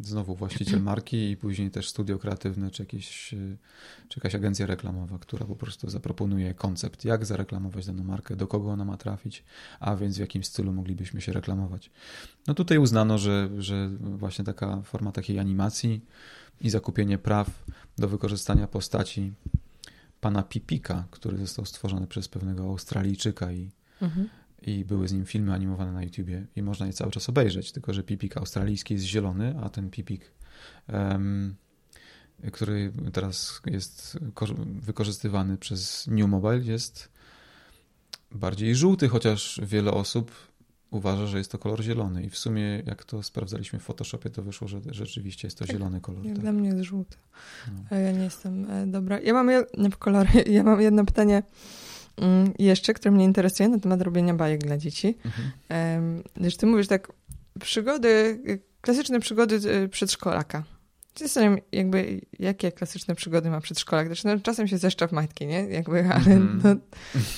[0.00, 3.28] znowu właściciel marki i później też studio kreatywne, czy, jakieś,
[4.08, 8.70] czy jakaś agencja reklamowa, która po prostu zaproponuje koncept, jak zareklamować daną markę, do kogo
[8.70, 9.44] ona ma trafić,
[9.80, 11.90] a więc w jakim stylu moglibyśmy się reklamować.
[12.46, 16.04] No tutaj uznano, że, że właśnie taka forma takiej animacji
[16.60, 17.64] i zakupienie praw
[17.98, 19.32] do wykorzystania postaci
[20.20, 23.70] pana Pipika, który został stworzony przez pewnego Australijczyka i
[24.02, 24.28] mhm
[24.66, 27.94] i były z nim filmy animowane na YouTubie i można je cały czas obejrzeć, tylko
[27.94, 30.32] że pipik australijski jest zielony, a ten pipik,
[30.92, 31.54] um,
[32.52, 34.18] który teraz jest
[34.80, 37.08] wykorzystywany przez New Mobile jest
[38.32, 40.30] bardziej żółty, chociaż wiele osób
[40.90, 44.42] uważa, że jest to kolor zielony i w sumie jak to sprawdzaliśmy w Photoshopie, to
[44.42, 46.24] wyszło, że rzeczywiście jest to tak, zielony kolor.
[46.24, 46.38] Tak.
[46.38, 47.16] Dla mnie jest żółty,
[47.90, 47.96] no.
[47.96, 49.20] ja nie jestem e, dobra.
[49.20, 51.42] Ja mam, jedno, kolory, ja mam jedno pytanie
[52.58, 55.18] jeszcze, które mnie interesuje na temat robienia bajek dla dzieci.
[55.24, 56.22] Mhm.
[56.36, 57.12] Wiesz, ty mówisz tak,
[57.60, 58.40] przygody,
[58.80, 60.62] klasyczne przygody y, przedszkolaka.
[61.18, 64.06] Zastanawiam jakby, jakie klasyczne przygody ma przedszkolak.
[64.06, 65.68] Znaczy, no, czasem się zeszcza w majtki, nie?
[65.68, 66.60] Jakby, ale mm.
[66.64, 66.76] no,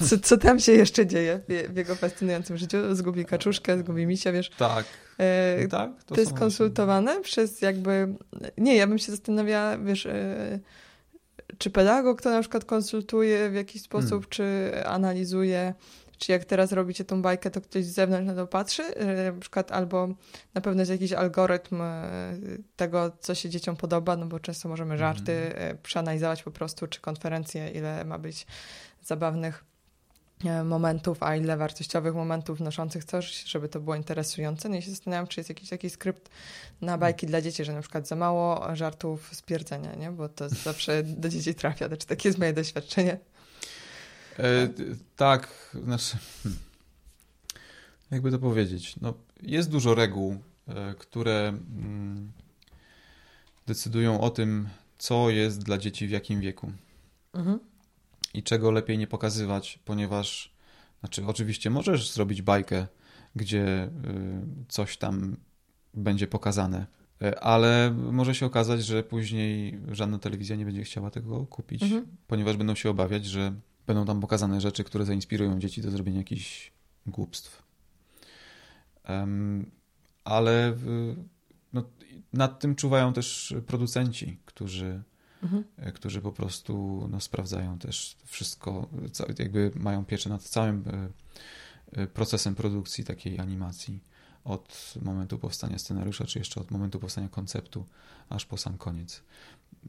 [0.08, 2.94] co, co tam się jeszcze dzieje w, w, jego fascynującym życiu?
[2.94, 4.50] Zgubi kaczuszkę, zgubi misia, wiesz?
[4.50, 4.84] Tak.
[5.18, 8.14] E, tak to, to jest konsultowane przez jakby...
[8.58, 10.06] Nie, ja bym się zastanawiała, wiesz...
[10.06, 10.58] E,
[11.58, 14.28] czy pedagog to na przykład konsultuje w jakiś sposób, hmm.
[14.28, 15.74] czy analizuje,
[16.18, 19.40] czy jak teraz robicie tą bajkę, to ktoś z zewnątrz na to patrzy, y, na
[19.40, 20.08] przykład albo
[20.54, 24.98] na pewno jest jakiś algorytm y, tego, co się dzieciom podoba, no bo często możemy
[24.98, 25.78] żarty mm.
[25.82, 28.46] przeanalizować po prostu, czy konferencje, ile ma być
[29.04, 29.64] zabawnych
[30.64, 34.68] momentów, a ile wartościowych momentów wnoszących coś, żeby to było interesujące.
[34.68, 36.30] No i się zastanawiam, czy jest jakiś taki skrypt
[36.80, 40.10] na bajki dla dzieci, że na przykład za mało żartów z pierdzenia, nie?
[40.10, 41.88] bo to zawsze do dzieci trafia.
[41.88, 43.18] Znaczy, takie jest moje doświadczenie.
[44.38, 44.68] E,
[45.16, 45.48] tak,
[45.84, 46.60] znaczy, hmm.
[48.10, 50.36] jakby to powiedzieć, no, jest dużo reguł,
[50.68, 52.32] e, które mm,
[53.66, 54.68] decydują o tym,
[54.98, 56.72] co jest dla dzieci w jakim wieku.
[57.34, 57.67] Mhm
[58.34, 60.52] i czego lepiej nie pokazywać, ponieważ,
[61.00, 62.86] znaczy, oczywiście możesz zrobić bajkę,
[63.36, 63.90] gdzie y,
[64.68, 65.36] coś tam
[65.94, 66.86] będzie pokazane,
[67.22, 72.06] y, ale może się okazać, że później żadna telewizja nie będzie chciała tego kupić, mhm.
[72.26, 73.52] ponieważ będą się obawiać, że
[73.86, 76.72] będą tam pokazane rzeczy, które zainspirują dzieci do zrobienia jakichś
[77.06, 77.62] głupstw.
[79.08, 79.70] Um,
[80.24, 80.76] ale
[81.72, 81.84] no,
[82.32, 85.02] nad tym czuwają też producenci, którzy
[85.42, 85.64] mhm.
[85.76, 88.88] E, którzy po prostu no, sprawdzają też wszystko,
[89.38, 91.08] jakby mają pieczę nad całym e,
[92.02, 94.00] e, procesem produkcji takiej animacji
[94.44, 97.84] od momentu powstania scenariusza, czy jeszcze od momentu powstania konceptu,
[98.28, 99.22] aż po sam koniec.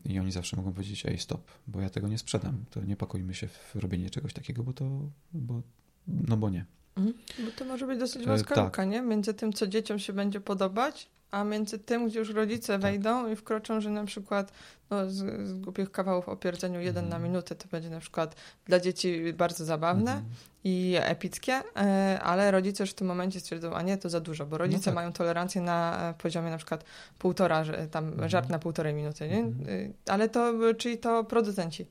[0.05, 3.33] I oni zawsze mogą powiedzieć, ej stop, bo ja tego nie sprzedam, to nie pakujmy
[3.33, 4.85] się w robienie czegoś takiego, bo to,
[5.33, 5.61] bo,
[6.07, 6.65] no bo nie.
[6.95, 7.17] Mhm.
[7.45, 8.87] Bo to może być dosyć wąska tak.
[8.87, 9.01] nie?
[9.01, 12.81] Między tym, co dzieciom się będzie podobać, a między tym, gdzie już rodzice tak.
[12.81, 14.51] wejdą i wkroczą, że na przykład
[14.89, 17.09] no, z, z głupich kawałów o pierdzeniu jeden mm.
[17.09, 17.31] na mhm.
[17.31, 20.25] minutę to będzie na przykład dla dzieci bardzo zabawne mm.
[20.63, 24.45] i epickie, e, ale rodzice już w tym momencie stwierdzą, a nie, to za dużo,
[24.45, 24.95] bo rodzice no tak.
[24.95, 26.83] mają tolerancję na poziomie na przykład
[27.19, 28.29] półtora, tam mm.
[28.29, 29.39] żart na półtorej minuty, nie?
[29.39, 29.93] Mhm.
[30.07, 31.85] Ale to, czyli to producenci.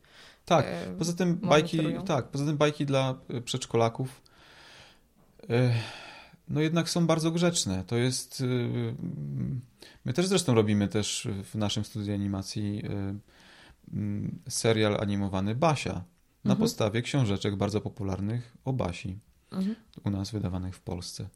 [0.45, 4.23] Tak, e, poza tym bajki, tak, poza tym bajki dla e, przedszkolaków
[6.51, 7.85] no jednak są bardzo grzeczne.
[7.87, 8.41] To jest.
[8.41, 8.95] Y,
[10.05, 15.93] my też zresztą robimy też w naszym studiu animacji y, mm, serial animowany Basia
[16.45, 16.59] na mhm.
[16.59, 19.19] podstawie książeczek bardzo popularnych o Basi.
[19.53, 19.77] Mhm.
[20.05, 21.29] U nas wydawanych w Polsce.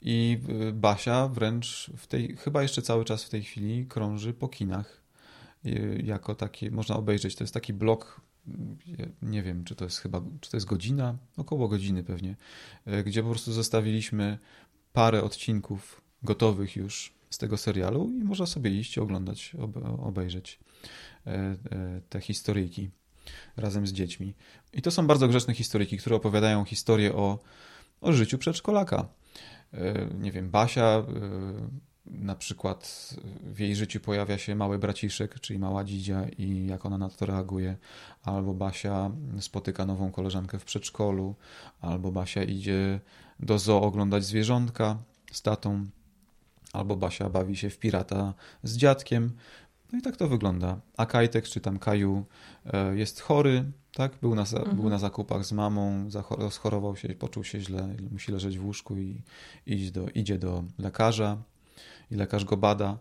[0.00, 4.48] I y, Basia wręcz w tej, chyba jeszcze cały czas w tej chwili krąży po
[4.48, 5.00] kinach.
[6.02, 8.20] Jako taki, można obejrzeć, to jest taki blok
[9.22, 12.36] nie wiem, czy to jest chyba, czy to jest godzina, około godziny pewnie,
[12.86, 14.38] e, gdzie po prostu zostawiliśmy
[14.92, 19.56] parę odcinków gotowych już z tego serialu i można sobie iść, oglądać,
[19.98, 20.58] obejrzeć
[21.26, 21.56] e, e,
[22.08, 22.90] te historyjki
[23.56, 24.34] razem z dziećmi.
[24.72, 27.38] I to są bardzo grzeczne historyjki, które opowiadają historię o,
[28.00, 29.08] o życiu przedszkolaka.
[30.18, 31.02] Nie wiem, Basia
[32.06, 36.98] na przykład w jej życiu pojawia się mały braciszek, czyli mała dzidzia i jak ona
[36.98, 37.76] na to reaguje,
[38.22, 41.34] albo Basia spotyka nową koleżankę w przedszkolu,
[41.80, 43.00] albo Basia idzie
[43.40, 44.98] do zoo oglądać zwierzątka
[45.32, 45.86] z tatą,
[46.72, 49.32] albo Basia bawi się w pirata z dziadkiem.
[49.92, 50.80] No i tak to wygląda.
[50.96, 52.24] A Kajtek, czy tam Kaju
[52.66, 54.12] e, jest chory, tak?
[54.20, 54.76] Był na, mhm.
[54.76, 56.08] był na zakupach z mamą,
[56.50, 59.22] schorował się, poczuł się źle, musi leżeć w łóżku i
[59.66, 61.36] iść do, idzie do lekarza
[62.10, 62.98] i lekarz go bada.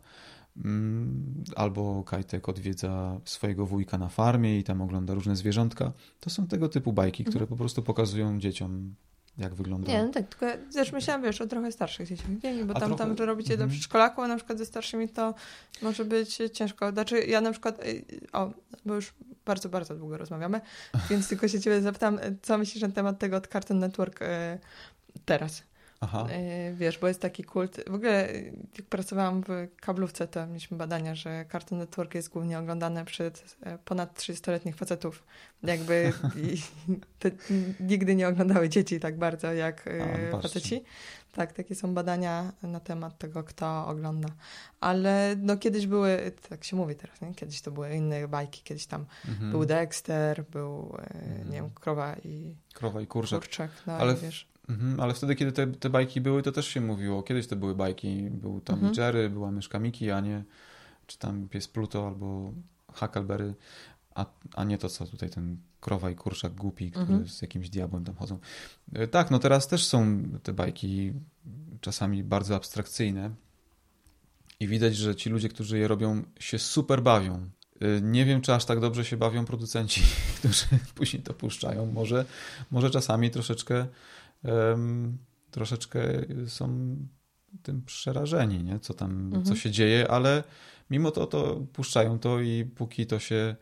[0.66, 5.92] Mm, albo Kajtek odwiedza swojego wujka na farmie i tam ogląda różne zwierzątka.
[6.20, 7.50] To są tego typu bajki, które mhm.
[7.50, 8.96] po prostu pokazują dzieciom
[9.40, 9.92] jak wygląda.
[9.92, 13.16] Nie, no tak, tylko też myślałam, wiesz, o trochę starszych dzieciach, nie, bo tam, trochę...
[13.16, 13.70] tam, robicie mm -hmm.
[13.70, 15.34] do przedszkolaku, a na przykład ze starszymi to
[15.82, 16.92] może być ciężko.
[16.92, 18.52] Znaczy, ja na przykład, y, o,
[18.86, 19.14] bo już
[19.46, 20.62] bardzo, bardzo długo rozmawiamy,
[21.10, 24.26] więc tylko się ciebie zapytam, co myślisz na temat tego od Cartoon Network y,
[25.26, 25.64] teraz?
[26.02, 26.28] Aha.
[26.30, 27.90] E, wiesz, bo jest taki kult.
[27.90, 28.30] W ogóle,
[28.78, 33.78] jak pracowałam w kablówce, to mieliśmy badania, że Cartoon Network jest głównie oglądane przez e,
[33.78, 35.24] ponad 30-letnich facetów.
[35.64, 36.14] Jakby
[37.80, 40.84] nigdy nie oglądały dzieci tak bardzo jak e, A, faceci.
[41.32, 44.30] Tak, takie są badania na temat tego, kto ogląda.
[44.80, 47.36] Ale no kiedyś były, tak się mówi teraz, nie?
[47.36, 49.52] kiedyś to były inne bajki, kiedyś tam mhm.
[49.52, 51.50] był Dexter, był, mhm.
[51.50, 52.56] nie wiem, Krowa i...
[52.74, 53.40] Krowa i Kurczak.
[53.40, 56.82] kurczak no, Ale wiesz Mhm, ale wtedy, kiedy te, te bajki były, to też się
[56.82, 57.24] mówiło.
[57.24, 58.30] Kiedyś to były bajki.
[58.32, 58.94] Był tam mhm.
[58.98, 60.44] Jerry, była myszka Miki, a nie
[61.10, 62.54] czy tam pies Pluto albo
[62.94, 63.54] Huckleberry,
[64.16, 67.28] a, a nie to, co tutaj ten krowa i kurczak głupi, który mhm.
[67.28, 68.40] z jakimś diabłem tam chodzą.
[68.94, 71.14] E, tak, no teraz też są te bajki
[71.82, 73.32] czasami bardzo abstrakcyjne
[74.60, 77.50] i widać, że ci ludzie, którzy je robią, się super bawią.
[77.82, 80.02] E, nie wiem, czy aż tak dobrze się bawią producenci,
[80.38, 80.66] którzy
[80.96, 81.86] później to puszczają.
[81.86, 82.26] Może,
[82.72, 83.88] może czasami troszeczkę
[84.44, 85.18] um,
[85.52, 86.00] troszeczkę
[86.48, 86.96] są
[87.64, 88.80] tym przerażeni, nie?
[88.80, 89.46] co tam, mhm.
[89.46, 90.44] co się dzieje, ale
[90.90, 93.56] mimo to, to puszczają to i póki to się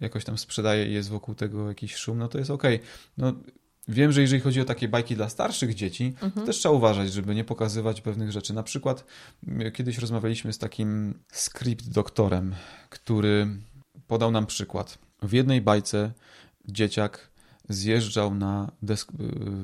[0.00, 2.76] jakoś tam sprzedaje i jest wokół tego jakiś szum, no to jest okej.
[2.76, 2.88] Okay.
[3.18, 3.32] No,
[3.88, 6.46] wiem, że jeżeli chodzi o takie bajki dla starszych dzieci, Mhm.
[6.46, 8.54] też trzeba uważać, żeby nie pokazywać pewnych rzeczy.
[8.54, 9.04] Na przykład
[9.74, 12.54] kiedyś rozmawialiśmy z takim script doktorem,
[12.90, 13.46] który
[14.06, 14.98] podał nam przykład.
[15.22, 16.12] W jednej bajce
[16.68, 17.29] dzieciak
[17.70, 19.14] zjeżdżał na, desk, y,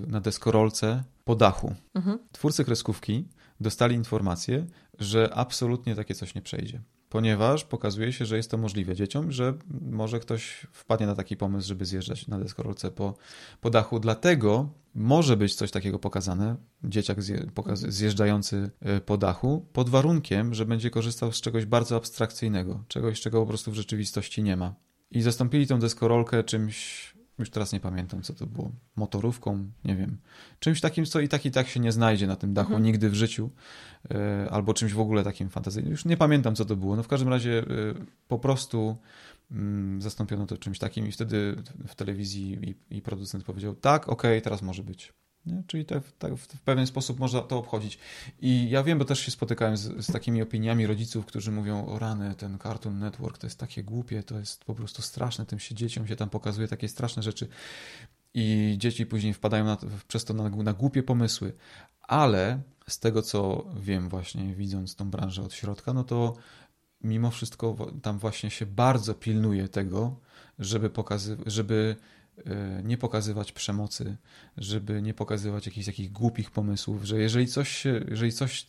[0.07, 1.75] na deskorolce po dachu.
[1.95, 2.19] Mhm.
[2.33, 3.29] Twórcy kreskówki
[3.61, 4.67] dostali informację,
[4.99, 6.81] że absolutnie takie coś nie przejdzie.
[7.09, 9.55] Ponieważ pokazuje się, że jest to możliwe dzieciom, że
[9.91, 13.15] może ktoś wpadnie na taki pomysł, żeby zjeżdżać na deskorolce po,
[13.61, 14.01] po dachu.
[14.01, 20.55] Dlatego może być coś takiego pokazane, dzieciak zje, pokaz, zjeżdżający y, po dachu, pod warunkiem,
[20.55, 24.75] że będzie korzystał z czegoś bardzo abstrakcyjnego, czegoś, czego po prostu w rzeczywistości nie ma.
[25.11, 30.19] I zastąpili tą deskorolkę czymś, już teraz nie pamiętam, co to było, motorówką, nie wiem,
[30.59, 32.83] czymś takim, co i tak i tak się nie znajdzie na tym dachu Mhm.
[32.83, 33.51] nigdy w życiu,
[34.11, 35.91] e, albo czymś w ogóle takim fantazyjnym.
[35.91, 36.97] Już nie pamiętam, co to było.
[36.97, 37.65] No w każdym razie e,
[38.29, 38.97] po prostu
[39.51, 41.57] mm, zastąpiono to czymś takim i wtedy
[41.87, 45.13] w telewizji i, i producent powiedział, tak, okej, teraz może być.
[45.47, 45.63] Nie?
[45.67, 47.99] Czyli tak, tak, w pewien sposób można to obchodzić.
[48.41, 51.99] I ja wiem, bo też się spotykałem z, z takimi opiniami rodziców, którzy mówią, o
[51.99, 55.75] rany, ten Cartoon Network to jest takie głupie, to jest po prostu straszne, tym się
[55.75, 57.49] dzieciom się tam pokazuje takie straszne rzeczy.
[58.35, 59.79] I dzieci później wpadają na,
[60.09, 61.53] przez to na, na głupie pomysły.
[62.03, 66.37] Ale z tego, co wiem właśnie, widząc tą branżę od środka, no to
[67.01, 70.17] mimo wszystko tam właśnie się bardzo pilnuje tego,
[70.59, 71.97] żeby, pokazy- żeby
[72.85, 74.17] nie pokazywać przemocy,
[74.57, 78.67] żeby nie pokazywać jakichś takich głupich pomysłów, że jeżeli coś, jeżeli coś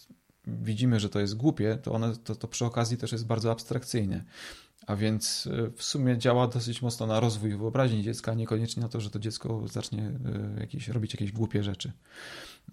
[0.48, 4.24] widzimy, że to jest głupie, to, one, to, to przy okazji też jest bardzo abstrakcyjne.
[4.88, 9.02] A więc e, w sumie działa dosyć mocno na rozwój wyobraźni dziecka, niekoniecznie na to,
[9.02, 10.12] że to dziecko zacznie
[10.56, 11.92] e, jakieś, robić jakieś głupie rzeczy.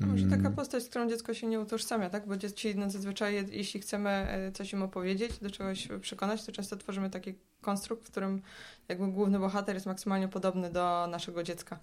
[0.00, 2.26] Może Mm, taka postać, z którą dziecko się nie utożsamia, tak?
[2.26, 6.76] Bo dzieci no, zazwyczaj, jeśli chcemy e, coś im opowiedzieć, do czegoś przekonać, to często
[6.76, 8.42] tworzymy taki konstrukt, w którym
[8.88, 11.78] jakby główny bohater jest maksymalnie podobny do naszego dziecka.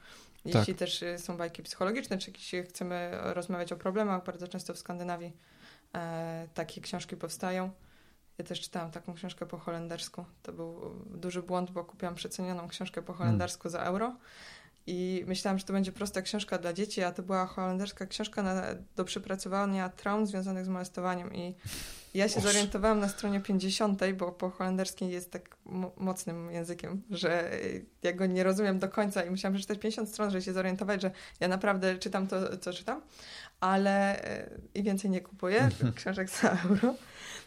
[0.45, 4.77] Jeśli też e, są bajki psychologiczne, czy jeśli chcemy rozmawiać o problemach, bardzo często w
[4.77, 5.33] Skandynawii
[5.95, 7.71] e, takie książki powstają.
[8.37, 10.25] Ja też czytałam taką książkę po holendersku.
[10.43, 14.15] To był duży błąd, bo kupiłam przecenioną książkę po holendersku za euro.
[14.87, 18.63] I myślałam, że to będzie prosta książka dla dzieci, a to była holenderska książka na,
[18.95, 21.33] do przepracowania traum związanych z molestowaniem.
[21.33, 21.55] I
[22.13, 27.51] ja się zorientowałam na stronie 50, bo po holenderskim jest tak mo- mocnym językiem, że
[28.03, 31.11] ja go nie rozumiem do końca i musiałam przeczytać 50 stron, żeby się zorientować, że
[31.39, 33.01] ja naprawdę czytam to, co czytam,
[33.61, 36.95] ale y, i więcej nie kupuję książek za euro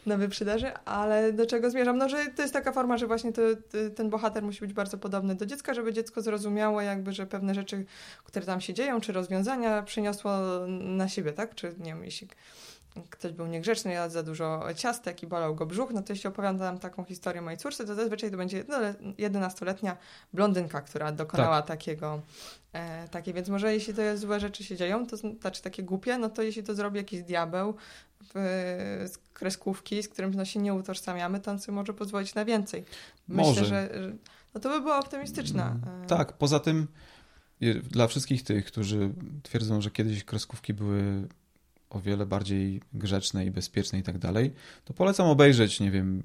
[0.07, 1.99] na wyprzedaży, ale do czego zmierzam?
[1.99, 4.99] No, że to jest taka forma, że właśnie to, to, ten bohater musi być bardzo
[4.99, 7.85] podobny do dziecka, żeby dziecko zrozumiało jakby, że pewne rzeczy,
[8.25, 10.33] które tam się dzieją, czy rozwiązania przyniosło
[10.69, 11.55] na siebie, tak?
[11.55, 12.29] Czy nie wiem, jeśli
[13.11, 16.79] ktoś był niegrzeczny, jadł za dużo ciastek i bolał go brzuch, no to jeśli opowiadam
[16.79, 18.77] taką historię mojej córce, to zazwyczaj to będzie no,
[19.19, 19.97] 11-letnia
[20.33, 22.21] blondynka, która dokonała takiego,
[22.73, 26.19] e, takie, więc może jeśli to jest złe rzeczy się dzieją, to znaczy takie głupie,
[26.19, 27.75] no to jeśli to zrobi jakiś diabeł
[28.21, 28.35] w,
[29.07, 32.85] z kreskówki, z którym no, się nie utożsamiamy, to on sobie może pozwolić na więcej.
[33.29, 33.65] Myślę, Może.
[33.65, 34.13] że, że
[34.55, 35.63] no to by było optymistyczne.
[35.63, 36.87] Mm, Tak, poza tym
[37.91, 39.11] dla wszystkich tych, którzy
[39.43, 41.29] twierdzą, że kiedyś kreskówki były
[41.95, 44.53] o wiele bardziej grzeczne i bezpieczne i tak dalej,
[44.85, 46.23] to polecam obejrzeć, nie wiem,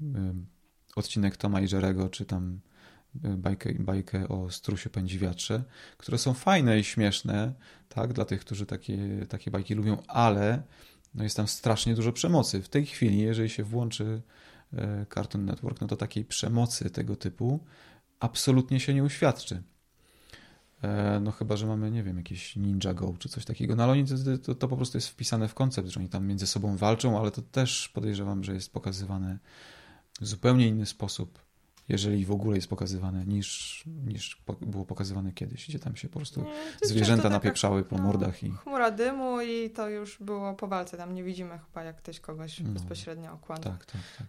[0.96, 2.60] y, odcinek Toma i Jerego, czy tam
[3.24, 5.62] y, bajkę, bajkę o strusiu pędziwiatrze,
[5.96, 7.54] które są fajne i śmieszne,
[7.88, 10.62] tak, dla tych, którzy takie, takie bajki lubią, ale
[11.14, 12.62] no jest tam strasznie dużo przemocy.
[12.62, 14.22] W tej chwili, jeżeli się włączy
[14.72, 14.76] y,
[15.14, 17.60] Cartoon Network, no to takiej przemocy tego typu
[18.20, 19.62] absolutnie się nie uświadczy.
[20.82, 23.76] E, No chyba, że mamy, nie wiem, jakieś Ninja Go czy coś takiego.
[23.76, 26.26] No ale oni, to, to, to po prostu jest wpisane w koncept, że oni tam
[26.26, 29.38] między sobą walczą, ale to też podejrzewam, że jest pokazywane
[30.20, 31.38] w zupełnie inny sposób,
[31.88, 36.18] jeżeli w ogóle jest pokazywane, niż, niż po, było pokazywane kiedyś, gdzie tam się po
[36.18, 38.50] prostu nie, zwierzęta taka napieprzały po no, mordach i...
[38.50, 40.96] Chmura dymu i to już było po walce.
[40.96, 42.70] Tam nie widzimy chyba, jak ktoś kogoś No.
[42.70, 44.26] bezpośrednio okłada Tak, tak, tak.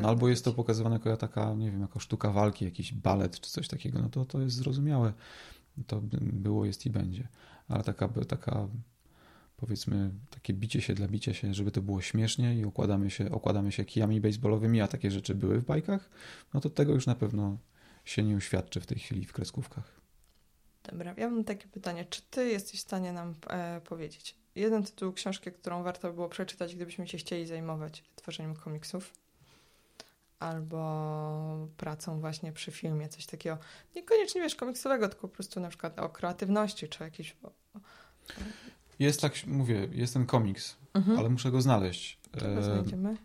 [0.00, 3.50] No albo jest to pokazywane jako taka, nie wiem, jako sztuka walki, jakiś balet czy
[3.50, 5.12] coś takiego, no to to jest zrozumiałe.
[5.86, 7.28] To było, jest i będzie.
[7.68, 8.68] Ale taka, taka
[9.56, 13.72] powiedzmy, takie bicie się dla bicia się, żeby to było śmiesznie i okładamy się, okładamy
[13.72, 16.10] się kijami baseballowymi, a takie rzeczy były w bajkach,
[16.54, 17.58] no to tego już na pewno
[18.04, 20.00] się nie uświadczy w tej chwili w kreskówkach.
[20.82, 22.04] Dobra, ja mam takie pytanie.
[22.04, 26.76] Czy ty jesteś w stanie nam e, powiedzieć jeden tytuł książki, którą warto było przeczytać,
[26.76, 29.19] gdybyśmy się chcieli zajmować tworzeniem komiksów?
[30.40, 33.58] Albo pracą właśnie przy filmie, coś takiego.
[33.96, 37.36] Niekoniecznie wiesz komiksowego, tylko po prostu na przykład o kreatywności, czy jakiś.
[38.98, 41.18] Jest tak, mówię, jest ten komiks, Mhm.
[41.18, 42.18] ale muszę go znaleźć.
[42.42, 43.16] E, znajdziemy.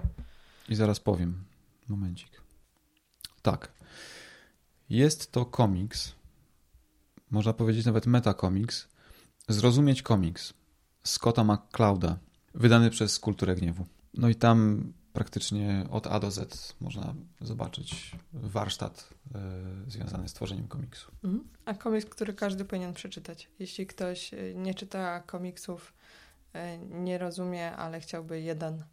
[0.69, 1.43] I zaraz powiem.
[1.87, 2.41] Momencik.
[3.41, 3.71] Tak.
[4.89, 6.15] Jest to komiks,
[7.31, 8.87] można powiedzieć nawet metakomiks,
[9.49, 10.53] Zrozumieć komiks
[11.03, 12.17] Scotta McClouda,
[12.53, 13.85] wydany przez Kulturę Gniewu.
[14.13, 14.83] No i tam
[15.15, 19.09] praktycznie od A do Z można zobaczyć warsztat
[19.87, 21.11] y, związany z tworzeniem komiksu.
[21.23, 21.47] Mhm.
[21.65, 23.49] A komiks, który każdy powinien przeczytać.
[23.59, 25.93] Jeśli ktoś e, nie czyta komiksów,
[26.55, 26.59] y,
[26.89, 28.83] nie rozumie, ale chciałby jeden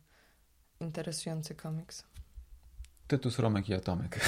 [0.80, 2.04] interesujący komiks.
[3.06, 4.20] Tytus Romek i Atomek.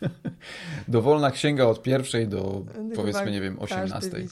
[0.88, 4.28] Dowolna księga od pierwszej do powiedzmy, nie wiem, osiemnastej.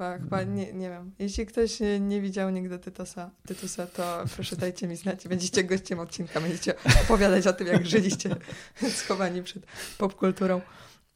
[0.00, 1.12] Chyba, chyba nie, nie wiem.
[1.18, 5.28] Jeśli ktoś nie widział nigdy Tytusa, Tytusa, to proszę dajcie mi znać.
[5.28, 6.74] Będziecie gościem odcinka, będziecie
[7.04, 8.36] opowiadać o tym, jak żyliście
[9.00, 9.66] schowani przed
[9.98, 10.60] popkulturą.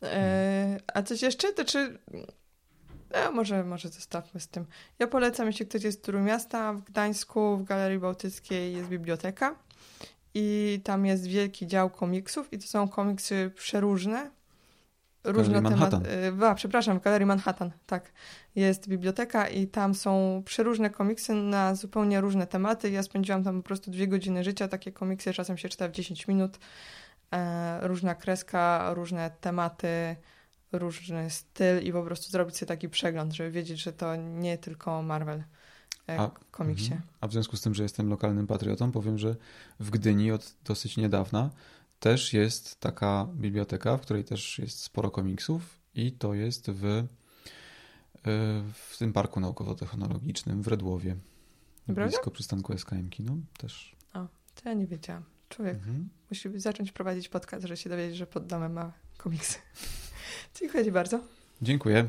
[0.03, 1.53] E, a coś jeszcze?
[1.53, 1.99] To czy...
[3.11, 4.67] No, może, może zostawmy z tym.
[4.99, 9.55] Ja polecam, jeśli ktoś jest z Trójmiasta, w Gdańsku, w Galerii Bałtyckiej jest biblioteka
[10.35, 14.31] i tam jest wielki dział komiksów i to są komiksy przeróżne,
[15.25, 15.97] różne tematy.
[16.47, 18.13] A, przepraszam, w Galerii Manhattan, tak.
[18.55, 22.91] Jest biblioteka i tam są przeróżne komiksy na zupełnie różne tematy.
[22.91, 24.69] Ja spędziłam tam po prostu dwie godziny życia.
[24.69, 26.59] Takie komiksy czasem się czyta w 10 minut.
[27.33, 30.17] E, różna kreska, różne tematy,
[30.73, 35.03] różny styl i po prostu zrobić sobie taki przegląd, żeby wiedzieć, że to nie tylko
[35.03, 35.43] Marvel
[36.09, 36.93] e, a, komiksie.
[36.93, 39.37] Mm, a w związku z tym, że jestem lokalnym patriotą, powiem, że
[39.81, 41.51] w Gdyni od dosyć niedawna
[42.05, 47.05] też jest taka biblioteka, w której też jest sporo komiksów i to jest w, e,
[48.75, 51.17] w tym parku naukowo-technologicznym w Redłowie.
[51.85, 52.07] Prawda?
[52.07, 53.97] Blisko przystanku SKM no też.
[54.15, 55.23] O, to ja nie wiedziałam.
[55.49, 56.09] Człowiek mhm.
[56.31, 59.59] musi zacząć prowadzić podcast, że się dowiedzieć, że pod domem ma komiksy.
[60.61, 61.21] Dziękuję Ci bardzo.
[61.63, 62.09] Dziękuję.